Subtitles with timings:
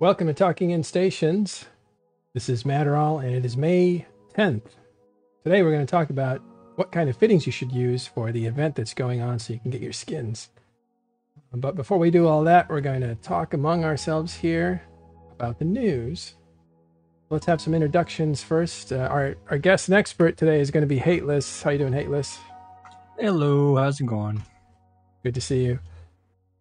[0.00, 1.64] Welcome to Talking in Stations.
[2.32, 4.62] This is Matterall, and it is May 10th.
[5.42, 6.40] Today we're going to talk about
[6.76, 9.58] what kind of fittings you should use for the event that's going on so you
[9.58, 10.50] can get your skins.
[11.52, 14.82] But before we do all that, we're going to talk among ourselves here
[15.32, 16.36] about the news.
[17.28, 18.92] Let's have some introductions first.
[18.92, 21.60] Uh, our, our guest and expert today is going to be Hateless.
[21.60, 22.38] How you doing, Hateless?
[23.18, 24.44] Hello, how's it going?
[25.24, 25.80] Good to see you.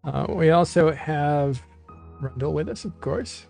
[0.03, 1.61] Uh, we also have
[2.19, 3.45] Rundle with us, of course.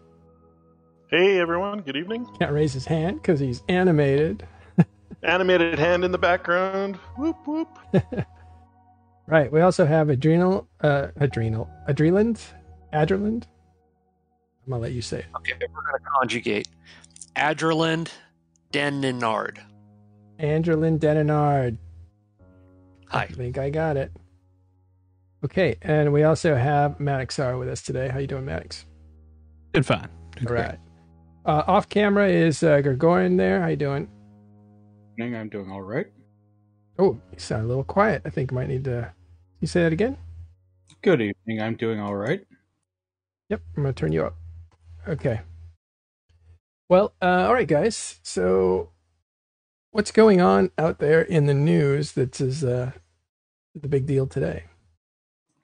[1.09, 2.27] Hey everyone, good evening.
[2.39, 4.45] Can't raise his hand because he's animated.
[5.23, 6.97] Animated hand in the background.
[7.17, 7.79] Whoop whoop.
[9.27, 9.51] right.
[9.51, 12.45] We also have Adrenal, uh, Adrenal, Adreland,
[12.93, 13.45] Adreland.
[14.65, 15.25] I'm gonna let you say it.
[15.37, 16.67] Okay, we're going to conjugate.
[17.37, 18.11] Adreland
[18.73, 19.59] Deninard.
[20.39, 21.77] Andrelin Denenard.
[23.11, 24.11] I think I got it.
[25.45, 28.09] Okay, and we also have Maddox R with us today.
[28.09, 28.85] How you doing, Maddox?
[29.73, 30.09] Good fine.
[30.47, 30.79] All right.
[31.45, 33.61] Uh, off camera is uh, Gregorian there.
[33.61, 34.09] How you doing?
[35.17, 35.39] Good evening.
[35.39, 36.07] I'm doing all right.
[36.99, 38.23] Oh, you sound a little quiet.
[38.25, 39.13] I think I might need to.
[39.61, 40.17] You say that again?
[41.03, 41.61] Good evening.
[41.61, 42.41] I'm doing all right.
[43.49, 44.35] Yep, I'm gonna turn you up.
[45.07, 45.41] Okay.
[46.89, 48.19] Well, uh, all right, guys.
[48.23, 48.89] So,
[49.91, 52.91] what's going on out there in the news that is uh,
[53.75, 54.63] the big deal today?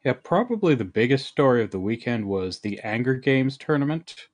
[0.03, 4.27] Yeah, probably the biggest story of the weekend was the Anger Games tournament,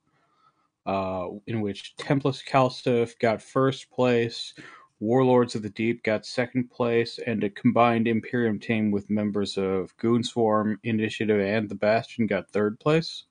[0.84, 4.52] uh, in which Templis CALSF got first place,
[4.98, 9.96] Warlords of the Deep got second place, and a combined Imperium team with members of
[9.96, 13.24] Goonswarm, Initiative, and the Bastion got third place.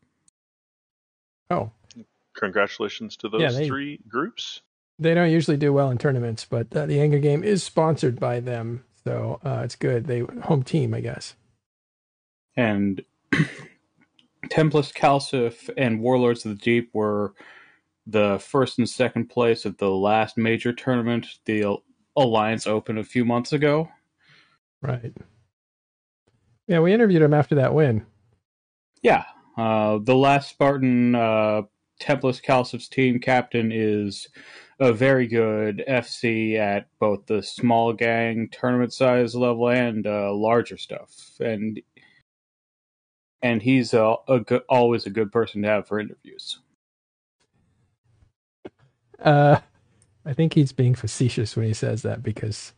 [1.51, 1.71] Oh,
[2.35, 4.61] Congratulations to those Yeah, they- three groups.
[4.97, 8.39] they don't usually do well in tournaments, but uh, the Anger Game is sponsored by
[8.39, 10.05] them, so uh, it's good.
[10.05, 11.35] They home team, I guess.
[12.59, 13.01] And
[14.49, 17.33] Templis CALSF and Warlords of the Deep were
[18.05, 21.77] the first and second place at the last major tournament, the
[22.17, 23.87] Alliance Open, a few months ago.
[24.81, 25.13] Right.
[26.67, 28.05] Yeah, we interviewed him after that win.
[29.01, 29.23] Yeah,
[29.55, 31.61] uh, the last Spartan uh,
[32.01, 34.27] Templis CALSF's team captain is
[34.81, 40.77] a very good FC at both the small gang tournament size level and uh, larger
[40.77, 41.79] stuff, and
[43.41, 44.39] and he's a, a
[44.69, 46.59] always a good person to have for interviews.
[49.23, 49.59] Uh,
[50.25, 52.73] I think he's being facetious when he says that because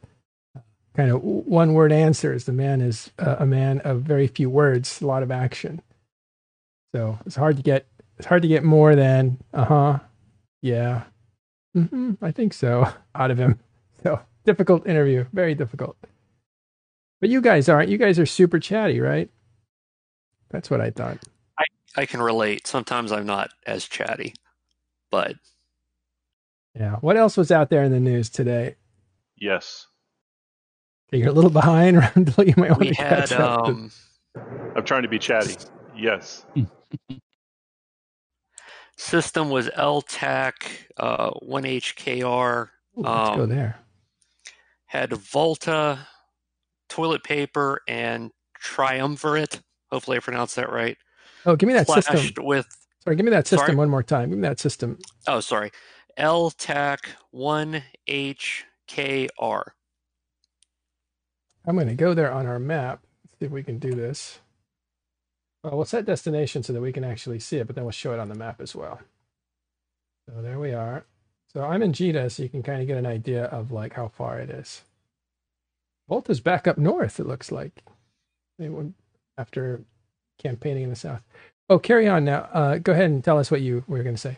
[0.95, 2.45] kind of one word answers.
[2.45, 5.81] The man is uh, a man of very few words, a lot of action.
[6.95, 9.99] So it's hard to get it's hard to get more than uh huh,
[10.61, 11.03] yeah,
[11.78, 13.59] mm-hmm, I think so out of him.
[14.03, 15.97] So difficult interview, very difficult.
[17.22, 17.89] But you guys aren't.
[17.89, 19.29] You guys are super chatty, right?
[20.51, 21.17] That's what I thought.
[21.57, 22.67] I I can relate.
[22.67, 24.35] Sometimes I'm not as chatty,
[25.09, 25.35] but
[26.75, 26.97] Yeah.
[26.97, 28.75] What else was out there in the news today?
[29.38, 29.88] Yes.
[31.11, 32.45] You're a little behind, Randall.
[32.47, 33.67] You might want we to catch had up.
[33.67, 33.91] um,
[34.75, 35.57] I'm trying to be chatty.
[35.95, 36.45] Yes.
[38.97, 40.53] system was LTAC
[40.97, 42.67] uh, 1HKR,
[42.97, 43.78] Ooh, let's go um, there.
[44.85, 46.07] had Volta,
[46.88, 49.59] toilet paper, and Triumvirate.
[49.91, 50.97] Hopefully I pronounced that right.
[51.46, 52.46] Oh, give me that Flashed system.
[52.46, 52.68] with,
[53.03, 53.75] Sorry, give me that system Sorry?
[53.78, 54.29] one more time.
[54.29, 55.00] Give me that system.
[55.28, 55.72] oh, sorry,
[56.18, 57.00] LTAC
[57.34, 59.63] 1HKR.
[61.66, 63.02] I'm going to go there on our map.
[63.40, 64.40] See if we can do this.
[65.63, 68.13] Well, we'll set destination so that we can actually see it, but then we'll show
[68.13, 69.00] it on the map as well.
[70.28, 71.06] So there we are.
[71.53, 74.08] So I'm in Jita, so you can kind of get an idea of like how
[74.08, 74.81] far it is.
[76.09, 77.19] Volta's back up north.
[77.19, 77.84] It looks like
[78.58, 78.96] they went
[79.37, 79.83] after
[80.37, 81.21] campaigning in the south.
[81.69, 82.49] Oh, carry on now.
[82.53, 84.37] Uh, go ahead and tell us what you were going to say.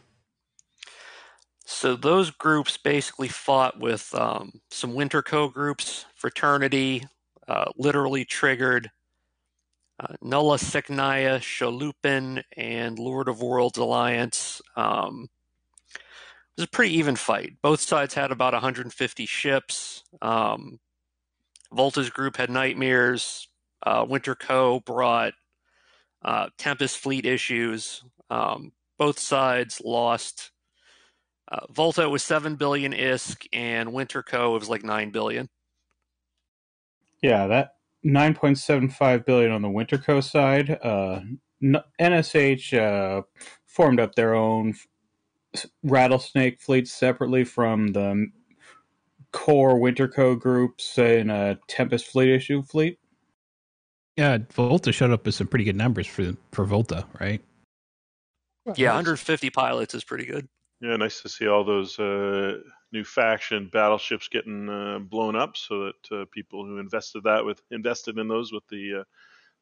[1.65, 7.07] So those groups basically fought with um, some Winter Co groups, Fraternity,
[7.47, 8.91] uh, literally triggered,
[9.99, 14.61] uh, Nulla Secnaya, Shalupin, and Lord of Worlds Alliance.
[14.75, 15.29] Um,
[15.95, 17.53] it was a pretty even fight.
[17.61, 20.03] Both sides had about 150 ships.
[20.21, 20.79] Um,
[21.73, 23.47] Volta's group had Nightmares.
[23.85, 25.33] Uh, Winter Co brought
[26.23, 28.03] uh, Tempest fleet issues.
[28.29, 30.51] Um, both sides lost.
[31.51, 35.49] Uh, Volta was seven billion ISK, and Winter Co was like nine billion.
[37.21, 37.75] Yeah, that
[38.05, 40.21] 9.75 billion on the Winter Co.
[40.21, 40.77] side.
[40.81, 41.21] Uh,
[41.99, 43.21] NSH uh,
[43.65, 44.75] formed up their own
[45.83, 48.27] rattlesnake fleet separately from the
[49.31, 50.35] core Winter Co.
[50.35, 52.99] groups in a Tempest fleet issue fleet.
[54.17, 57.41] Yeah, Volta showed up with some pretty good numbers for for Volta, right?
[58.65, 58.95] Well, Yeah, nice.
[58.97, 60.47] 150 pilots is pretty good.
[60.81, 62.59] Yeah, nice to see all those uh,
[62.91, 67.61] new faction battleships getting uh, blown up, so that uh, people who invested that with
[67.71, 69.03] invested in those with the uh,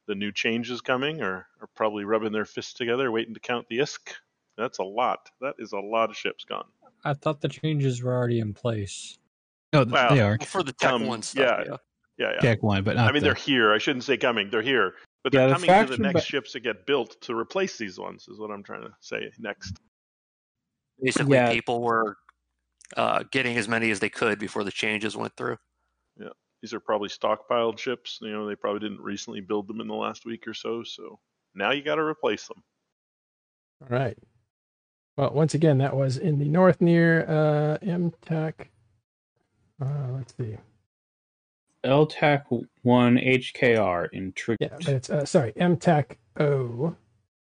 [0.08, 3.78] the new changes coming are, are probably rubbing their fists together, waiting to count the
[3.80, 4.14] ISK.
[4.58, 5.30] That's a lot.
[5.40, 6.66] That is a lot of ships gone.
[7.06, 9.18] I thought the changes were already in place.
[9.74, 10.10] No, th- Wow.
[10.10, 11.72] they are for the Tech Um, One stuff, yeah.
[11.72, 11.78] yeah.
[12.22, 12.40] Yeah, yeah.
[12.40, 13.74] Tech one, but not I mean, the- they're here.
[13.74, 14.50] I shouldn't say coming.
[14.52, 17.36] They're here, but they're the coming to the next ba- ships that get built to
[17.36, 18.28] replace these ones.
[18.28, 19.78] Is what I'm trying to say next.
[21.02, 21.52] Basically, Yeah.
[21.52, 22.18] people were
[22.96, 25.58] uh, getting as many as they could before the changes went through.
[26.20, 26.30] Yeah,
[26.62, 28.20] these are probably stockpiled ships.
[28.22, 30.84] You know, they probably didn't recently build them in the last week or so.
[30.84, 31.20] So
[31.56, 32.62] now you got to replace them.
[33.82, 34.18] All right.
[35.18, 38.68] Well, once again, that was in the north near uh, MTech.
[39.82, 40.58] Uh, let's see.
[41.84, 44.58] LTAC 1 HKR in Trig.
[44.60, 46.96] Yeah, but it's uh, sorry, MTech O,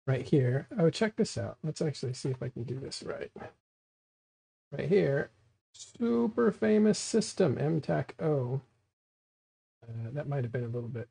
[0.07, 0.67] right here.
[0.77, 1.57] Oh, check this out.
[1.63, 3.31] Let's actually see if I can do this right.
[4.71, 5.29] Right here,
[5.73, 8.61] super famous system MTech O.
[9.83, 11.09] Uh, that might have been a little bit.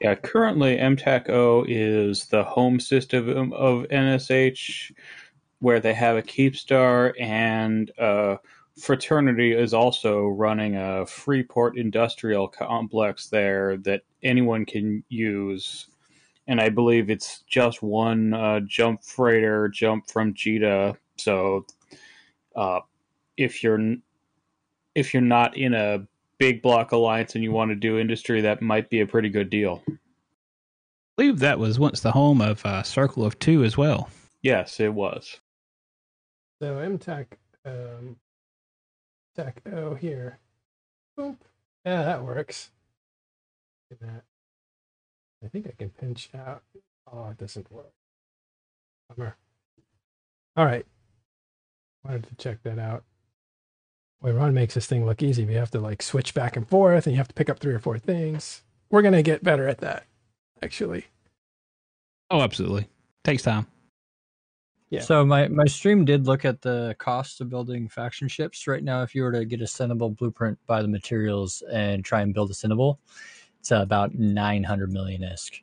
[0.00, 4.92] Yeah, currently MTAC O is the home system of NSH,
[5.58, 8.36] where they have a Keepstar, and uh,
[8.80, 15.86] Fraternity is also running a Freeport industrial complex there that anyone can use.
[16.46, 20.96] And I believe it's just one uh, jump freighter jump from Jita.
[21.18, 21.66] So
[22.56, 22.80] uh,
[23.36, 23.96] if you're
[24.94, 26.06] if you're not in a
[26.38, 29.50] big block alliance and you want to do industry, that might be a pretty good
[29.50, 29.82] deal.
[29.88, 29.92] I
[31.16, 34.08] believe that was once the home of uh, Circle of Two as well.
[34.42, 35.38] Yes, it was.
[36.62, 37.26] So MTech,
[37.66, 38.16] um,
[39.44, 40.38] Tech oh, O here.
[41.18, 41.36] Boop.
[41.84, 42.70] Yeah, that works.
[43.90, 44.24] Look at that.
[45.42, 46.62] I think I can pinch out.
[47.10, 47.92] Oh, it doesn't work.
[49.08, 49.36] Bummer.
[50.56, 50.84] All right.
[52.04, 53.04] Wanted to check that out.
[54.20, 55.46] Boy, Ron makes this thing look easy.
[55.46, 57.72] We have to like switch back and forth, and you have to pick up three
[57.72, 58.62] or four things.
[58.90, 60.04] We're gonna get better at that,
[60.62, 61.06] actually.
[62.30, 62.88] Oh, absolutely.
[63.24, 63.66] Takes time.
[64.90, 65.00] Yeah.
[65.00, 68.66] So my, my stream did look at the cost of building faction ships.
[68.66, 72.22] Right now, if you were to get a Cynabal blueprint, buy the materials, and try
[72.22, 72.98] and build a Cynabal,
[73.60, 75.60] it's about 900 million isk.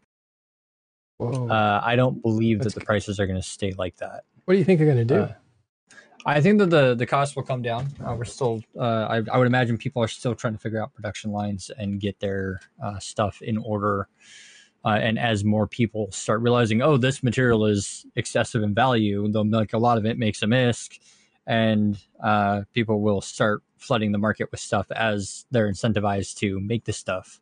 [1.18, 1.50] Whoa.
[1.50, 4.24] Uh, I don't believe That's that the prices are going to stay like that.
[4.45, 5.21] what do you think they're gonna do?
[5.24, 5.33] Uh,
[6.25, 7.88] I think that the the cost will come down.
[8.06, 10.94] Uh, we're still, uh, I, I would imagine people are still trying to figure out
[10.94, 14.09] production lines and get their uh, stuff in order.
[14.88, 19.45] Uh, and as more people start realizing, oh, this material is excessive in value, they'll
[19.45, 20.98] like a lot of it makes a misc,
[21.45, 26.86] and uh, people will start flooding the market with stuff as they're incentivized to make
[26.86, 27.42] this stuff.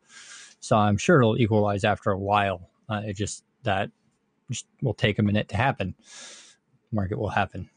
[0.58, 2.68] So I'm sure it'll equalize after a while.
[2.88, 3.92] Uh, it just that
[4.50, 5.94] just will take a minute to happen.
[6.90, 7.70] Market will happen.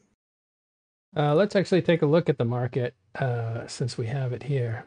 [1.16, 4.86] Uh, let's actually take a look at the market uh, since we have it here.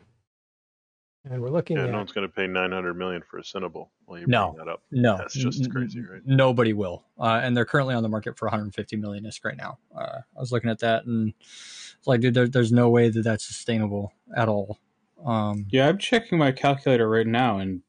[1.24, 3.88] And we're looking Yeah, at no one's going to pay 900 million for a Cynabal.
[4.06, 4.52] Well, you No.
[4.52, 4.82] bring that up.
[4.90, 6.20] No, That's just n- crazy, right?
[6.26, 9.78] Nobody will, uh, and they're currently on the market for 150 million isk right now.
[9.96, 13.22] Uh, I was looking at that, and it's like, dude, there, there's no way that
[13.22, 14.80] that's sustainable at all.
[15.24, 17.82] Um, Yeah, I'm checking my calculator right now, and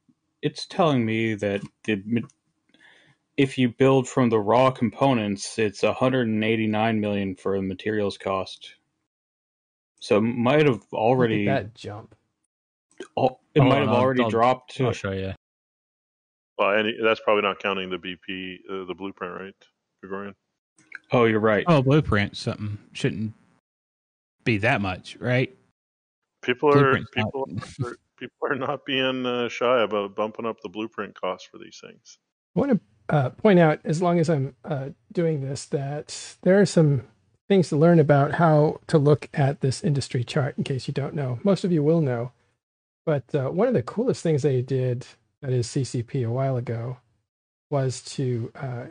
[0.43, 2.03] it's telling me that the
[3.35, 8.75] if you build from the raw components, it's 189 million for the materials cost.
[9.99, 12.13] So it might have already that jump.
[13.17, 15.33] Al- it Hold might have I'll- already I'll- dropped to I'll show you.
[16.57, 19.55] Well, and that's probably not counting the BP, uh, the blueprint, right,
[20.01, 20.35] Gregorian?
[21.11, 21.63] Oh, you're right.
[21.67, 23.33] Oh, blueprint something shouldn't
[24.43, 25.55] be that much, right?
[26.43, 27.47] People are Blueprint's not- people
[27.87, 31.79] are, people are not being uh, shy about bumping up the blueprint cost for these
[31.81, 32.19] things.
[32.55, 32.79] I want to
[33.15, 37.03] uh, point out, as long as I'm uh, doing this, that there are some
[37.49, 41.13] things to learn about how to look at this industry chart in case you don't
[41.15, 41.39] know.
[41.43, 42.31] Most of you will know.
[43.05, 45.05] But uh, one of the coolest things they did,
[45.41, 46.97] that is CCP, a while ago,
[47.69, 48.85] was to uh,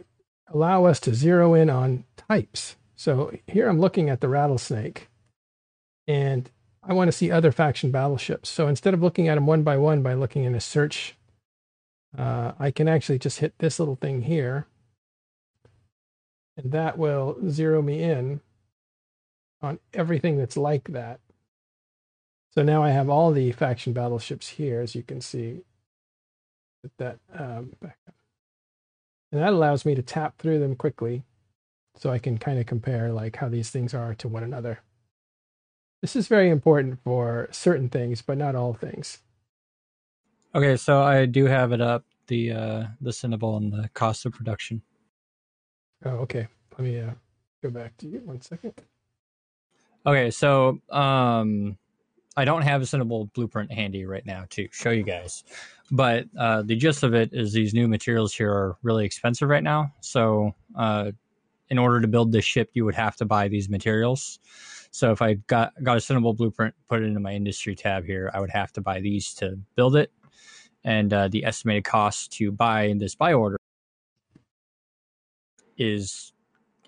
[0.48, 2.76] allow us to zero in on types.
[2.94, 5.08] So here I'm looking at the rattlesnake,
[6.06, 6.50] and
[6.82, 8.48] I want to see other faction battleships.
[8.48, 11.16] So instead of looking at them one by one by looking in a search
[12.16, 14.66] uh, I can actually just hit this little thing here,
[16.56, 18.40] and that will zero me in
[19.62, 21.20] on everything that's like that.
[22.54, 25.62] So now I have all the faction battleships here, as you can see.
[26.82, 28.14] Put that um, back up.
[29.30, 31.22] And that allows me to tap through them quickly
[31.96, 34.80] so I can kind of compare like how these things are to one another.
[36.02, 39.18] This is very important for certain things, but not all things.
[40.54, 44.32] Okay, so I do have it up the uh, the Cynabal and the cost of
[44.32, 44.82] production.
[46.04, 46.48] Oh, okay.
[46.72, 47.12] Let me uh,
[47.62, 48.74] go back to you one second.
[50.04, 51.78] Okay, so um,
[52.36, 55.44] I don't have a Cynabal blueprint handy right now to show you guys,
[55.90, 59.62] but uh, the gist of it is these new materials here are really expensive right
[59.62, 59.92] now.
[60.00, 61.12] So, uh,
[61.68, 64.38] in order to build this ship, you would have to buy these materials.
[64.90, 68.30] So, if I got got a Cynabal blueprint, put it into my industry tab here,
[68.32, 70.10] I would have to buy these to build it,
[70.84, 73.58] and uh, the estimated cost to buy this buy order
[75.76, 76.32] is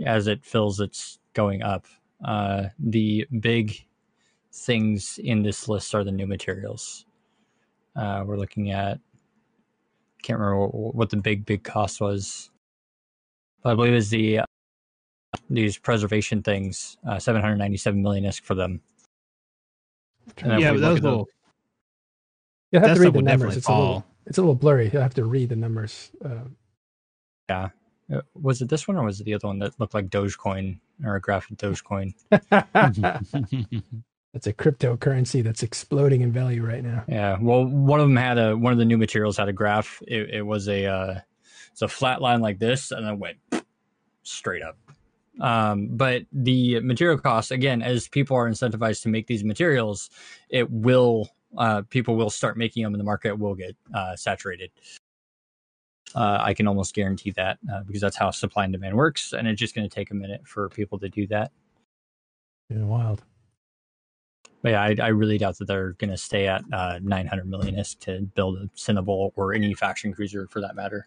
[0.05, 1.87] as it fills, it's going up.
[2.25, 3.85] Uh, the big
[4.57, 7.07] things in this list are the new materials.
[7.97, 8.99] Uh, we're looking at,
[10.23, 12.51] can't remember what, what the big, big cost was,
[13.63, 14.45] but I believe it's the, uh,
[15.51, 18.81] these preservation things, uh, 797 million isk for them.
[20.45, 21.29] Yeah, we but look those at the- little
[22.73, 23.55] You'll have to read the numbers.
[23.55, 24.91] definitely It's a, little, it's a little blurry.
[24.93, 26.11] You'll have to read the numbers.
[26.25, 26.45] Uh,
[27.49, 27.69] Yeah.
[28.13, 30.79] Uh, Was it this one or was it the other one that looked like Dogecoin
[31.05, 32.15] or a graph of Dogecoin?
[34.35, 37.05] That's a cryptocurrency that's exploding in value right now.
[37.07, 37.39] Yeah.
[37.41, 40.03] Well, one of them had a one of the new materials had a graph.
[40.09, 41.21] It, it was a uh,
[41.71, 43.39] it's a flat line like this, and then went
[44.25, 44.77] straight up.
[45.41, 50.11] Um, but the material costs again, as people are incentivized to make these materials,
[50.49, 54.73] it will uh, people will start making them, and the market will get uh, saturated.
[56.13, 59.47] Uh, I can almost guarantee that uh, because that's how supply and demand works, and
[59.47, 61.53] it's just going to take a minute for people to do that.
[62.69, 63.23] Yeah, wild.
[64.65, 67.75] But yeah, I, I really doubt that they're going to stay at uh, 900 million
[67.75, 71.07] isk to build a Cynabal or any faction cruiser for that matter.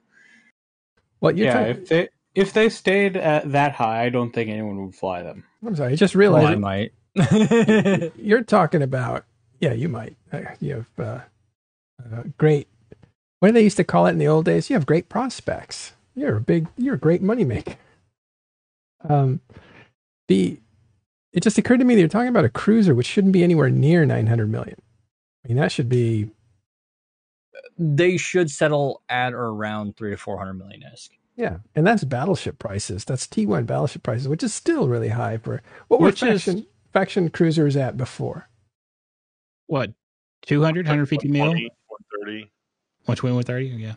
[1.21, 4.51] Well, you're yeah, trying- if they if they stayed at that high, I don't think
[4.51, 5.43] anyone would fly them.
[5.65, 5.93] I'm sorry.
[5.93, 6.93] I just Well, I might.
[8.15, 9.25] you're talking about.
[9.59, 10.17] Yeah, you might.
[10.31, 11.19] Uh, you have uh,
[12.15, 12.67] uh, great.
[13.39, 14.69] What did they used to call it in the old days?
[14.69, 15.93] You have great prospects.
[16.13, 16.67] You're a big.
[16.77, 17.75] You're a great moneymaker.
[19.09, 19.41] Um,
[20.27, 20.59] the
[21.34, 23.69] it just occurred to me that you're talking about a cruiser which shouldn't be anywhere
[23.69, 24.77] near 900 million.
[25.46, 26.29] I mean, that should be
[27.77, 31.10] they should settle at or around three to 400 million isk.
[31.36, 33.05] yeah, and that's battleship prices.
[33.05, 36.65] That's T1 battleship prices, which is still really high for what were Which is- faction
[36.93, 38.50] faction cruisers at before.
[39.67, 39.91] what
[40.43, 42.51] 200 150 mil 120, 130.
[43.05, 43.93] 120 130 yeah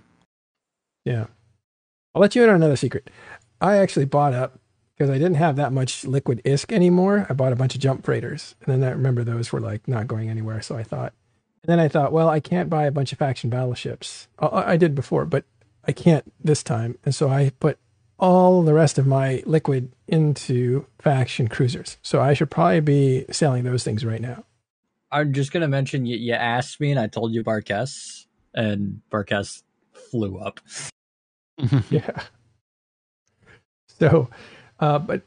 [1.04, 1.26] Yeah.
[2.14, 3.08] I'll let you in on another secret.
[3.60, 4.59] I actually bought up
[5.00, 7.24] because I didn't have that much liquid ISK anymore.
[7.30, 8.54] I bought a bunch of jump freighters.
[8.60, 10.60] And then I remember those were like not going anywhere.
[10.60, 11.14] So I thought,
[11.62, 14.28] and then I thought, well, I can't buy a bunch of faction battleships.
[14.38, 15.46] I, I did before, but
[15.86, 16.98] I can't this time.
[17.02, 17.78] And so I put
[18.18, 21.96] all the rest of my liquid into faction cruisers.
[22.02, 24.44] So I should probably be selling those things right now.
[25.10, 29.00] I'm just going to mention you, you asked me and I told you Barghest, and
[29.10, 29.62] Barghest
[30.10, 30.60] flew up.
[31.90, 32.22] Yeah.
[33.98, 34.30] So,
[34.80, 35.22] uh, but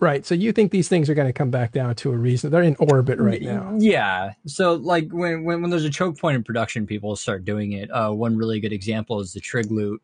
[0.00, 0.26] right.
[0.26, 2.50] So you think these things are going to come back down to a reason?
[2.50, 3.76] They're in orbit right now.
[3.78, 4.32] Yeah.
[4.46, 7.90] So like when, when when there's a choke point in production, people start doing it.
[7.90, 10.02] Uh, one really good example is the Trig loot.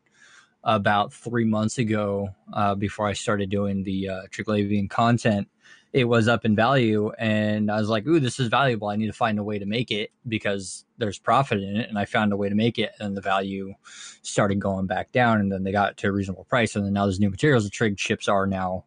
[0.63, 5.49] About three months ago, uh, before I started doing the uh, Triglavian content,
[5.93, 8.89] it was up in value, and I was like, "Ooh, this is valuable.
[8.89, 11.99] I need to find a way to make it because there's profit in it." And
[11.99, 13.75] I found a way to make it, and the value
[14.23, 17.07] started going back down, and then they got to a reasonable price, and then now
[17.07, 17.65] there's new materials.
[17.65, 18.85] The Trig chips are now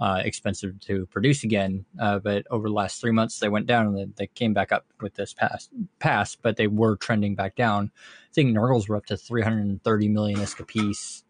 [0.00, 1.84] uh, expensive to produce again.
[2.00, 4.86] Uh, but over the last three months, they went down and they, came back up
[5.00, 7.90] with this past pass, but they were trending back down.
[7.96, 11.23] I think Nurgles were up to 330 million isk a piece.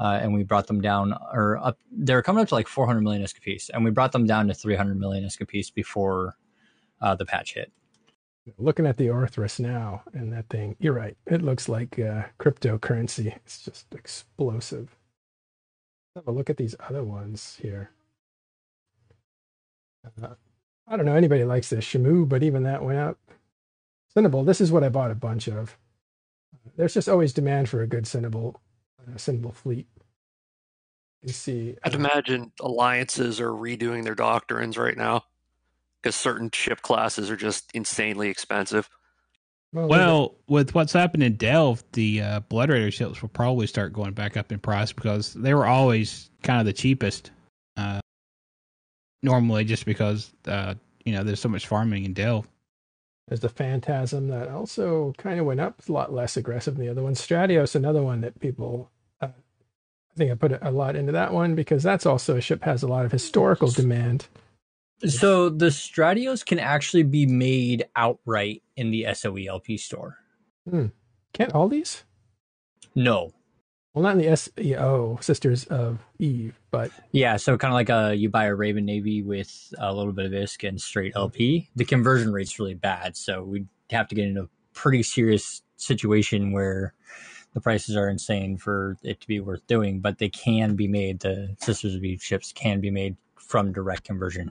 [0.00, 1.78] Uh, and we brought them down, or up.
[1.92, 4.48] They were coming up to like 400 million isk piece, and we brought them down
[4.48, 6.36] to 300 million isk piece before
[7.02, 7.70] uh, the patch hit.
[8.58, 11.16] Looking at the Orthrus now and that thing, you're right.
[11.26, 13.36] It looks like uh, cryptocurrency.
[13.36, 14.96] It's just explosive.
[16.16, 17.90] Let's Have a look at these other ones here.
[20.22, 20.34] Uh,
[20.88, 23.18] I don't know anybody likes this Shamu, but even that went up.
[24.16, 25.76] Cynabal, this is what I bought a bunch of.
[26.76, 28.56] There's just always demand for a good Cynabal,
[29.14, 29.86] uh, Cynabal fleet.
[31.22, 31.76] You see.
[31.82, 35.24] I'd uh, imagine alliances are redoing their doctrines right now
[36.00, 38.88] because certain ship classes are just insanely expensive.
[39.72, 43.92] well, well with what's happened in delve the uh, blood raider ships will probably start
[43.92, 47.30] going back up in price because they were always kind of the cheapest
[47.76, 48.00] uh,
[49.22, 50.74] normally just because uh,
[51.04, 52.48] you know there's so much farming in delve
[53.28, 55.82] There's the Phantasm that also kind of went up.
[55.88, 57.14] A lot less aggressive than the other one.
[57.14, 58.99] Stratios, another one that people, I
[60.20, 62.86] think I put a lot into that one because that's also a ship has a
[62.86, 64.28] lot of historical demand.
[65.06, 70.18] So the Stratios can actually be made outright in the SOE LP store.
[70.68, 70.86] Hmm.
[71.32, 72.04] Can't all these?
[72.94, 73.32] No,
[73.94, 78.14] Well, not in the SEO Sisters of Eve, but Yeah, so kind of like a
[78.14, 81.70] you buy a Raven Navy with a little bit of ISK and straight LP.
[81.76, 86.52] The conversion rate's really bad, so we'd have to get into a pretty serious situation
[86.52, 86.94] where
[87.54, 90.00] the prices are insane for it to be worth doing.
[90.00, 91.20] But they can be made.
[91.20, 94.50] The Sisters of Eve ships can be made from direct conversion.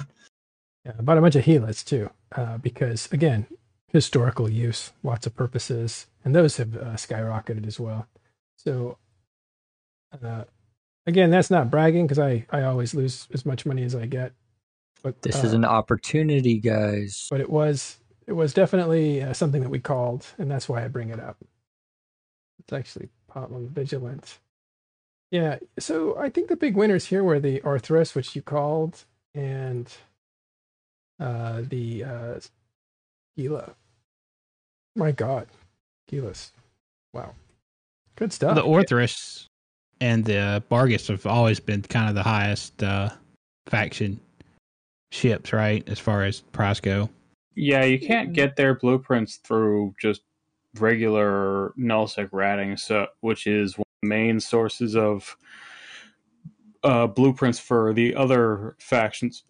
[0.86, 3.48] yeah, I bought a bunch of Helots too, uh, because again,
[3.88, 8.08] historical use, lots of purposes, and those have uh, skyrocketed as well.
[8.58, 8.98] So,
[10.24, 10.44] uh,
[11.08, 14.34] again, that's not bragging because I I always lose as much money as I get.
[15.02, 17.28] But This uh, is an opportunity, guys.
[17.30, 20.88] but it was it was definitely uh, something that we called, and that's why I
[20.88, 21.38] bring it up.
[22.60, 24.40] It's actually Potland Vigilant.
[25.32, 29.88] Yeah, so I think the big winners here were the Orthrus, which you called, and
[31.20, 32.40] uh, the uh,
[33.38, 33.76] Gila.
[34.96, 35.48] My God,
[36.12, 36.50] Gilas.
[37.14, 37.36] Wow,
[38.16, 38.56] good stuff.
[38.56, 39.46] the Orthrus
[40.02, 43.10] and the Barghest have always been kind of the highest uh,
[43.68, 44.20] faction
[45.12, 45.88] ships, right?
[45.88, 47.10] As far as price go.
[47.56, 50.22] Yeah, you can't get their blueprints through just
[50.78, 55.36] regular nullsec ratting, so which is one of the main sources of
[56.84, 59.44] uh, blueprints for the other factions.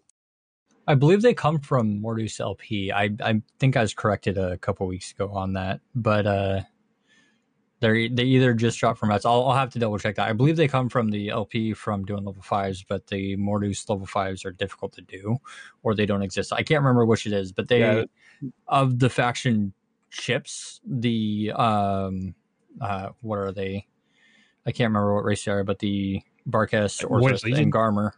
[0.88, 2.92] I believe they come from Mordu's LP.
[2.92, 6.62] I I think I was corrected a couple weeks ago on that, but uh,
[7.80, 9.24] they they either just dropped from us.
[9.24, 10.28] I'll, I'll have to double check that.
[10.28, 14.08] I believe they come from the LP from doing level fives, but the Mordu's level
[14.08, 15.38] fives are difficult to do,
[15.84, 16.52] or they don't exist.
[16.52, 18.04] I can't remember which it is, but they Yeah.
[18.68, 19.74] of the faction
[20.10, 22.36] chips, the um
[22.82, 23.88] uh what are they?
[24.66, 27.04] I can't remember what race they are, but the Barghest,
[27.44, 27.64] Legion?
[27.64, 28.12] and Garmur.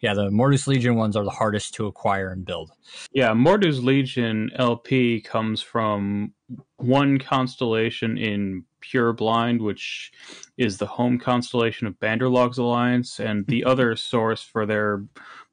[0.00, 2.70] Yeah, the Mordu's Legion ones are the hardest to acquire and build.
[3.12, 6.32] Yeah, Mordu's Legion LP comes from
[6.76, 10.12] one constellation in Pure Blind, which
[10.58, 15.04] is the home constellation of Banderlog's Alliance, and the other source for their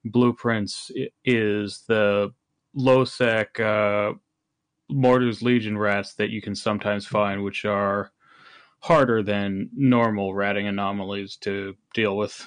[0.05, 0.91] blueprints
[1.23, 2.33] is the
[2.75, 4.13] low-sec uh,
[4.91, 8.12] Mordu's Legion rats that you can sometimes find, which are
[8.80, 12.46] harder than normal ratting anomalies to deal with.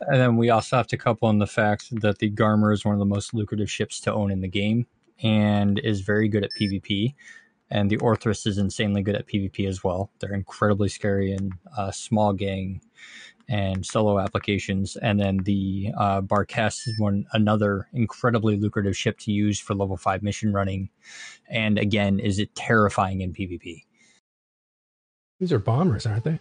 [0.00, 2.94] And then we also have to couple in the fact that the Garmur is one
[2.94, 4.86] of the most lucrative ships to own in the game
[5.22, 7.14] and is very good at PvP.
[7.70, 10.10] And the Orthrus is insanely good at PvP as well.
[10.18, 12.80] They're incredibly scary in uh, small gang
[13.52, 14.96] and solo applications.
[14.96, 19.98] And then the uh, Barghest is one another incredibly lucrative ship to use for level
[19.98, 20.88] five mission running.
[21.50, 23.82] And again, is it terrifying in PvP?
[25.38, 26.40] These are bombers, aren't they?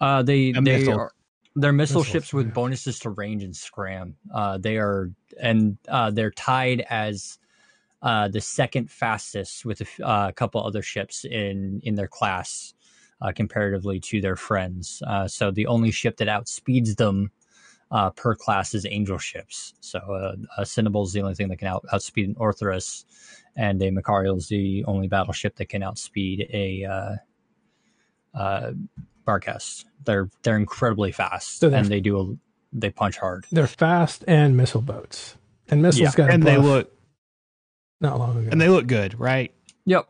[0.00, 0.94] Uh, they A they missile.
[0.94, 1.12] are
[1.56, 2.52] they're missile Missiles, ships with yeah.
[2.52, 4.14] bonuses to range and scram.
[4.32, 7.38] Uh, they are and uh, they're tied as
[8.02, 12.74] uh, the second fastest with a f- uh, couple other ships in in their class
[13.20, 15.02] uh, comparatively to their friends.
[15.06, 17.30] Uh, so the only ship that outspeeds them
[17.90, 19.74] uh, per class is angel ships.
[19.80, 23.04] So uh, a Cynabal is the only thing that can out, outspeed an Orthrus,
[23.56, 27.14] and a Machariel is the only battleship that can outspeed a uh,
[28.38, 28.72] uh,
[29.26, 29.84] Barghest.
[30.04, 32.34] They're they're incredibly fast, So they're- and they do a,
[32.72, 33.46] they punch hard.
[33.50, 35.36] They're fast and missile boats,
[35.68, 36.92] and missiles got a and they look
[38.00, 38.48] not long ago.
[38.52, 39.52] and they look good, right?
[39.86, 40.08] Yep.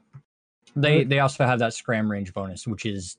[0.77, 3.17] They they also have that scram range bonus, which is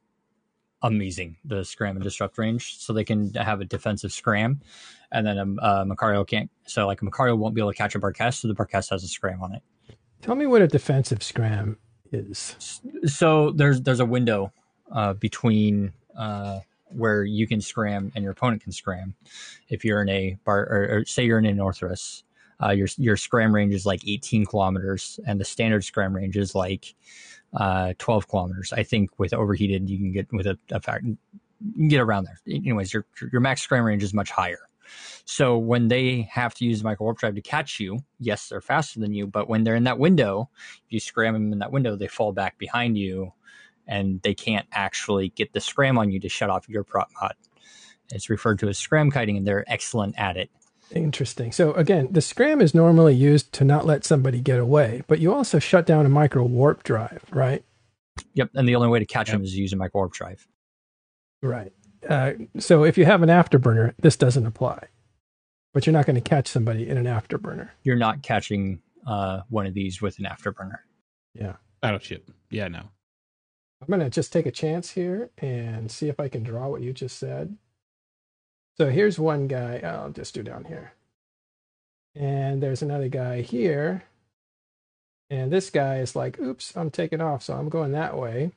[0.83, 1.37] amazing.
[1.43, 4.61] The scram and disrupt range, so they can have a defensive scram,
[5.11, 6.51] and then a, a Machariel can't.
[6.65, 9.03] So like a Machariel won't be able to catch a Barghest, so the Barghest has
[9.03, 9.63] a scram on it.
[10.21, 11.77] Tell me what a defensive scram
[12.11, 12.81] is.
[13.05, 14.51] So there's there's a window
[14.91, 19.15] uh, between uh, where you can scram and your opponent can scram.
[19.69, 22.23] If you're in a bar, or, or say you're in an Orthrus,
[22.63, 26.55] uh, your your scram range is like 18 kilometers, and the standard scram range is
[26.55, 26.95] like
[27.53, 28.73] uh, 12 kilometers.
[28.73, 31.17] I think with overheated, you can get with a, a fact, you
[31.75, 32.39] can get around there.
[32.47, 34.59] Anyways, your your max scram range is much higher.
[35.25, 38.99] So when they have to use micro warp drive to catch you, yes, they're faster
[38.99, 40.49] than you, but when they're in that window,
[40.85, 43.33] if you scram them in that window, they fall back behind you,
[43.85, 47.33] and they can't actually get the scram on you to shut off your prop mod.
[48.11, 50.49] It's referred to as scram kiting, and they're excellent at it.
[50.91, 51.51] Interesting.
[51.51, 55.33] So again, the scram is normally used to not let somebody get away, but you
[55.33, 57.63] also shut down a micro warp drive, right?
[58.33, 60.47] Yep, and the only way to catch them is to use a micro warp drive.
[61.41, 61.73] Right.
[62.07, 64.87] Uh, so if you have an afterburner, this doesn't apply.
[65.73, 67.69] But you're not going to catch somebody in an afterburner.
[67.83, 70.79] You're not catching uh, one of these with an afterburner.
[71.33, 71.57] Yeah.
[71.81, 72.31] Battleship.
[72.49, 72.89] Yeah, no.
[73.81, 76.81] I'm going to just take a chance here and see if I can draw what
[76.81, 77.57] you just said.
[78.77, 79.81] So here's one guy.
[79.83, 80.93] I'll just do down here.
[82.15, 84.03] And there's another guy here.
[85.29, 87.43] And this guy is like, oops, I'm taking off.
[87.43, 88.51] So I'm going that way.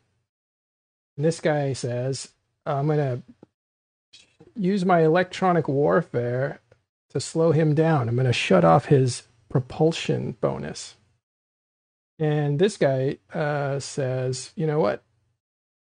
[1.16, 2.28] And this guy says,
[2.64, 3.22] I'm gonna
[4.54, 6.60] use my electronic warfare
[7.10, 8.08] to slow him down.
[8.08, 10.96] I'm gonna shut off his propulsion bonus.
[12.20, 15.02] And this guy uh, says, you know what?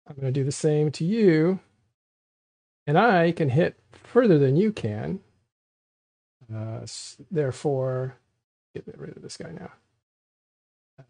[0.06, 1.60] I'm going to do the same to you.
[2.86, 5.20] And I can hit further than you can.
[6.54, 6.86] Uh,
[7.30, 8.16] therefore,
[8.74, 9.72] get rid of this guy now.
[10.98, 11.02] Uh,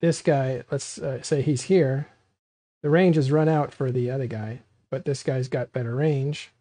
[0.00, 2.08] this guy, let's uh, say he's here.
[2.82, 6.52] The range has run out for the other guy, but this guy's got better range.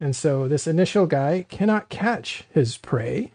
[0.00, 3.32] And so this initial guy cannot catch his prey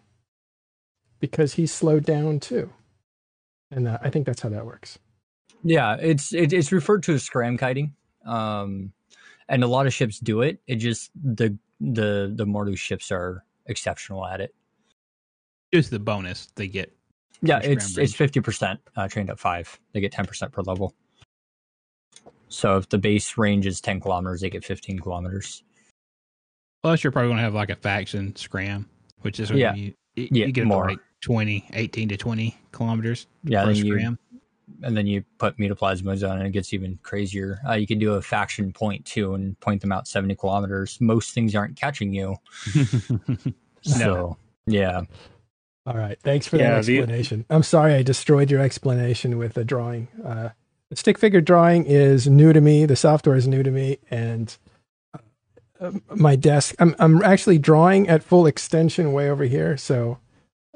[1.19, 2.71] because he's slowed down too.
[3.71, 4.99] And uh, I think that's how that works.
[5.63, 7.93] Yeah, it's it, it's referred to as scram kiting,
[8.25, 8.93] um,
[9.49, 10.61] and a lot of ships do it.
[10.67, 14.55] It just the the the Mordu ships are exceptional at it.
[15.73, 16.95] Just the bonus they get.
[17.41, 19.79] Yeah, it's it's fifty percent uh, trained at five.
[19.93, 20.93] They get ten percent per level.
[22.47, 25.63] So if the base range is ten kilometers, they get fifteen kilometers.
[26.83, 28.87] Plus, you're probably going to have like a faction scram,
[29.21, 30.87] which is yeah, you, you, yeah, you get more.
[30.87, 33.27] like 20, 18 to twenty kilometers.
[33.43, 34.19] Yeah, per then you scram.
[34.83, 37.59] And then you put metaplasmas on and it gets even crazier.
[37.67, 40.99] Uh, you can do a faction point too and point them out 70 kilometers.
[41.01, 42.35] Most things aren't catching you.
[43.81, 44.35] So,
[44.67, 45.03] yeah.
[45.85, 46.19] All right.
[46.21, 47.45] Thanks for Yeah, that the- explanation.
[47.49, 50.09] I'm sorry I destroyed your explanation with the drawing.
[50.23, 50.49] Uh,
[50.89, 52.85] the stick figure drawing is new to me.
[52.85, 54.55] The software is new to me, and
[55.79, 56.75] uh, my desk.
[56.79, 60.17] I'm I'm actually drawing at full extension way over here, so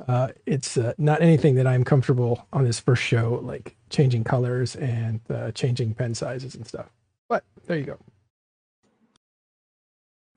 [0.08, 4.76] uh, it's uh, not anything that I'm comfortable on this first show, like changing colors
[4.76, 6.88] and uh, changing pen sizes and stuff.
[7.30, 7.98] But there you go.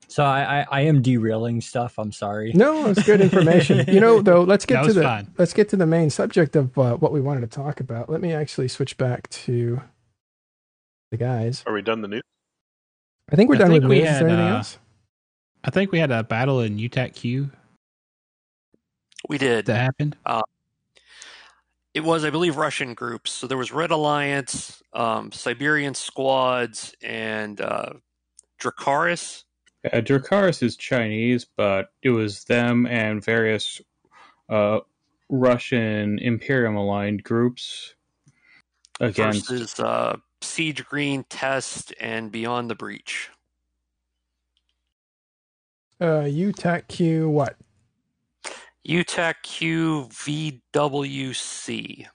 [0.09, 1.99] So I, I, I am derailing stuff.
[1.99, 2.53] I'm sorry.
[2.53, 3.83] No, it's good information.
[3.93, 5.33] you know, though, let's get to the fine.
[5.37, 8.09] let's get to the main subject of uh, what we wanted to talk about.
[8.09, 9.81] Let me actually switch back to
[11.11, 11.63] the guys.
[11.67, 12.21] Are we done the news?
[13.29, 14.09] I think we're I done think with we news.
[14.09, 14.77] Is there anything uh, else?
[15.63, 17.51] I think we had a battle in UTAC Q
[19.27, 19.65] We did.
[19.65, 20.15] that happened.
[21.97, 23.31] It was, I believe, Russian groups.
[23.31, 27.93] So there was Red Alliance, um, Siberian squads, and uh,
[28.61, 29.45] Dracarys.
[29.83, 33.81] Uh, Dracarys is Chinese, but it was them and various
[34.47, 34.81] uh,
[35.29, 37.95] Russian Imperium aligned groups
[38.99, 39.49] against.
[39.49, 43.31] versus uh, Siege Green, Test, and Beyond the Breach.
[45.99, 47.55] Uh, UTAC Q what?
[48.87, 52.07] UTAC Q VWC.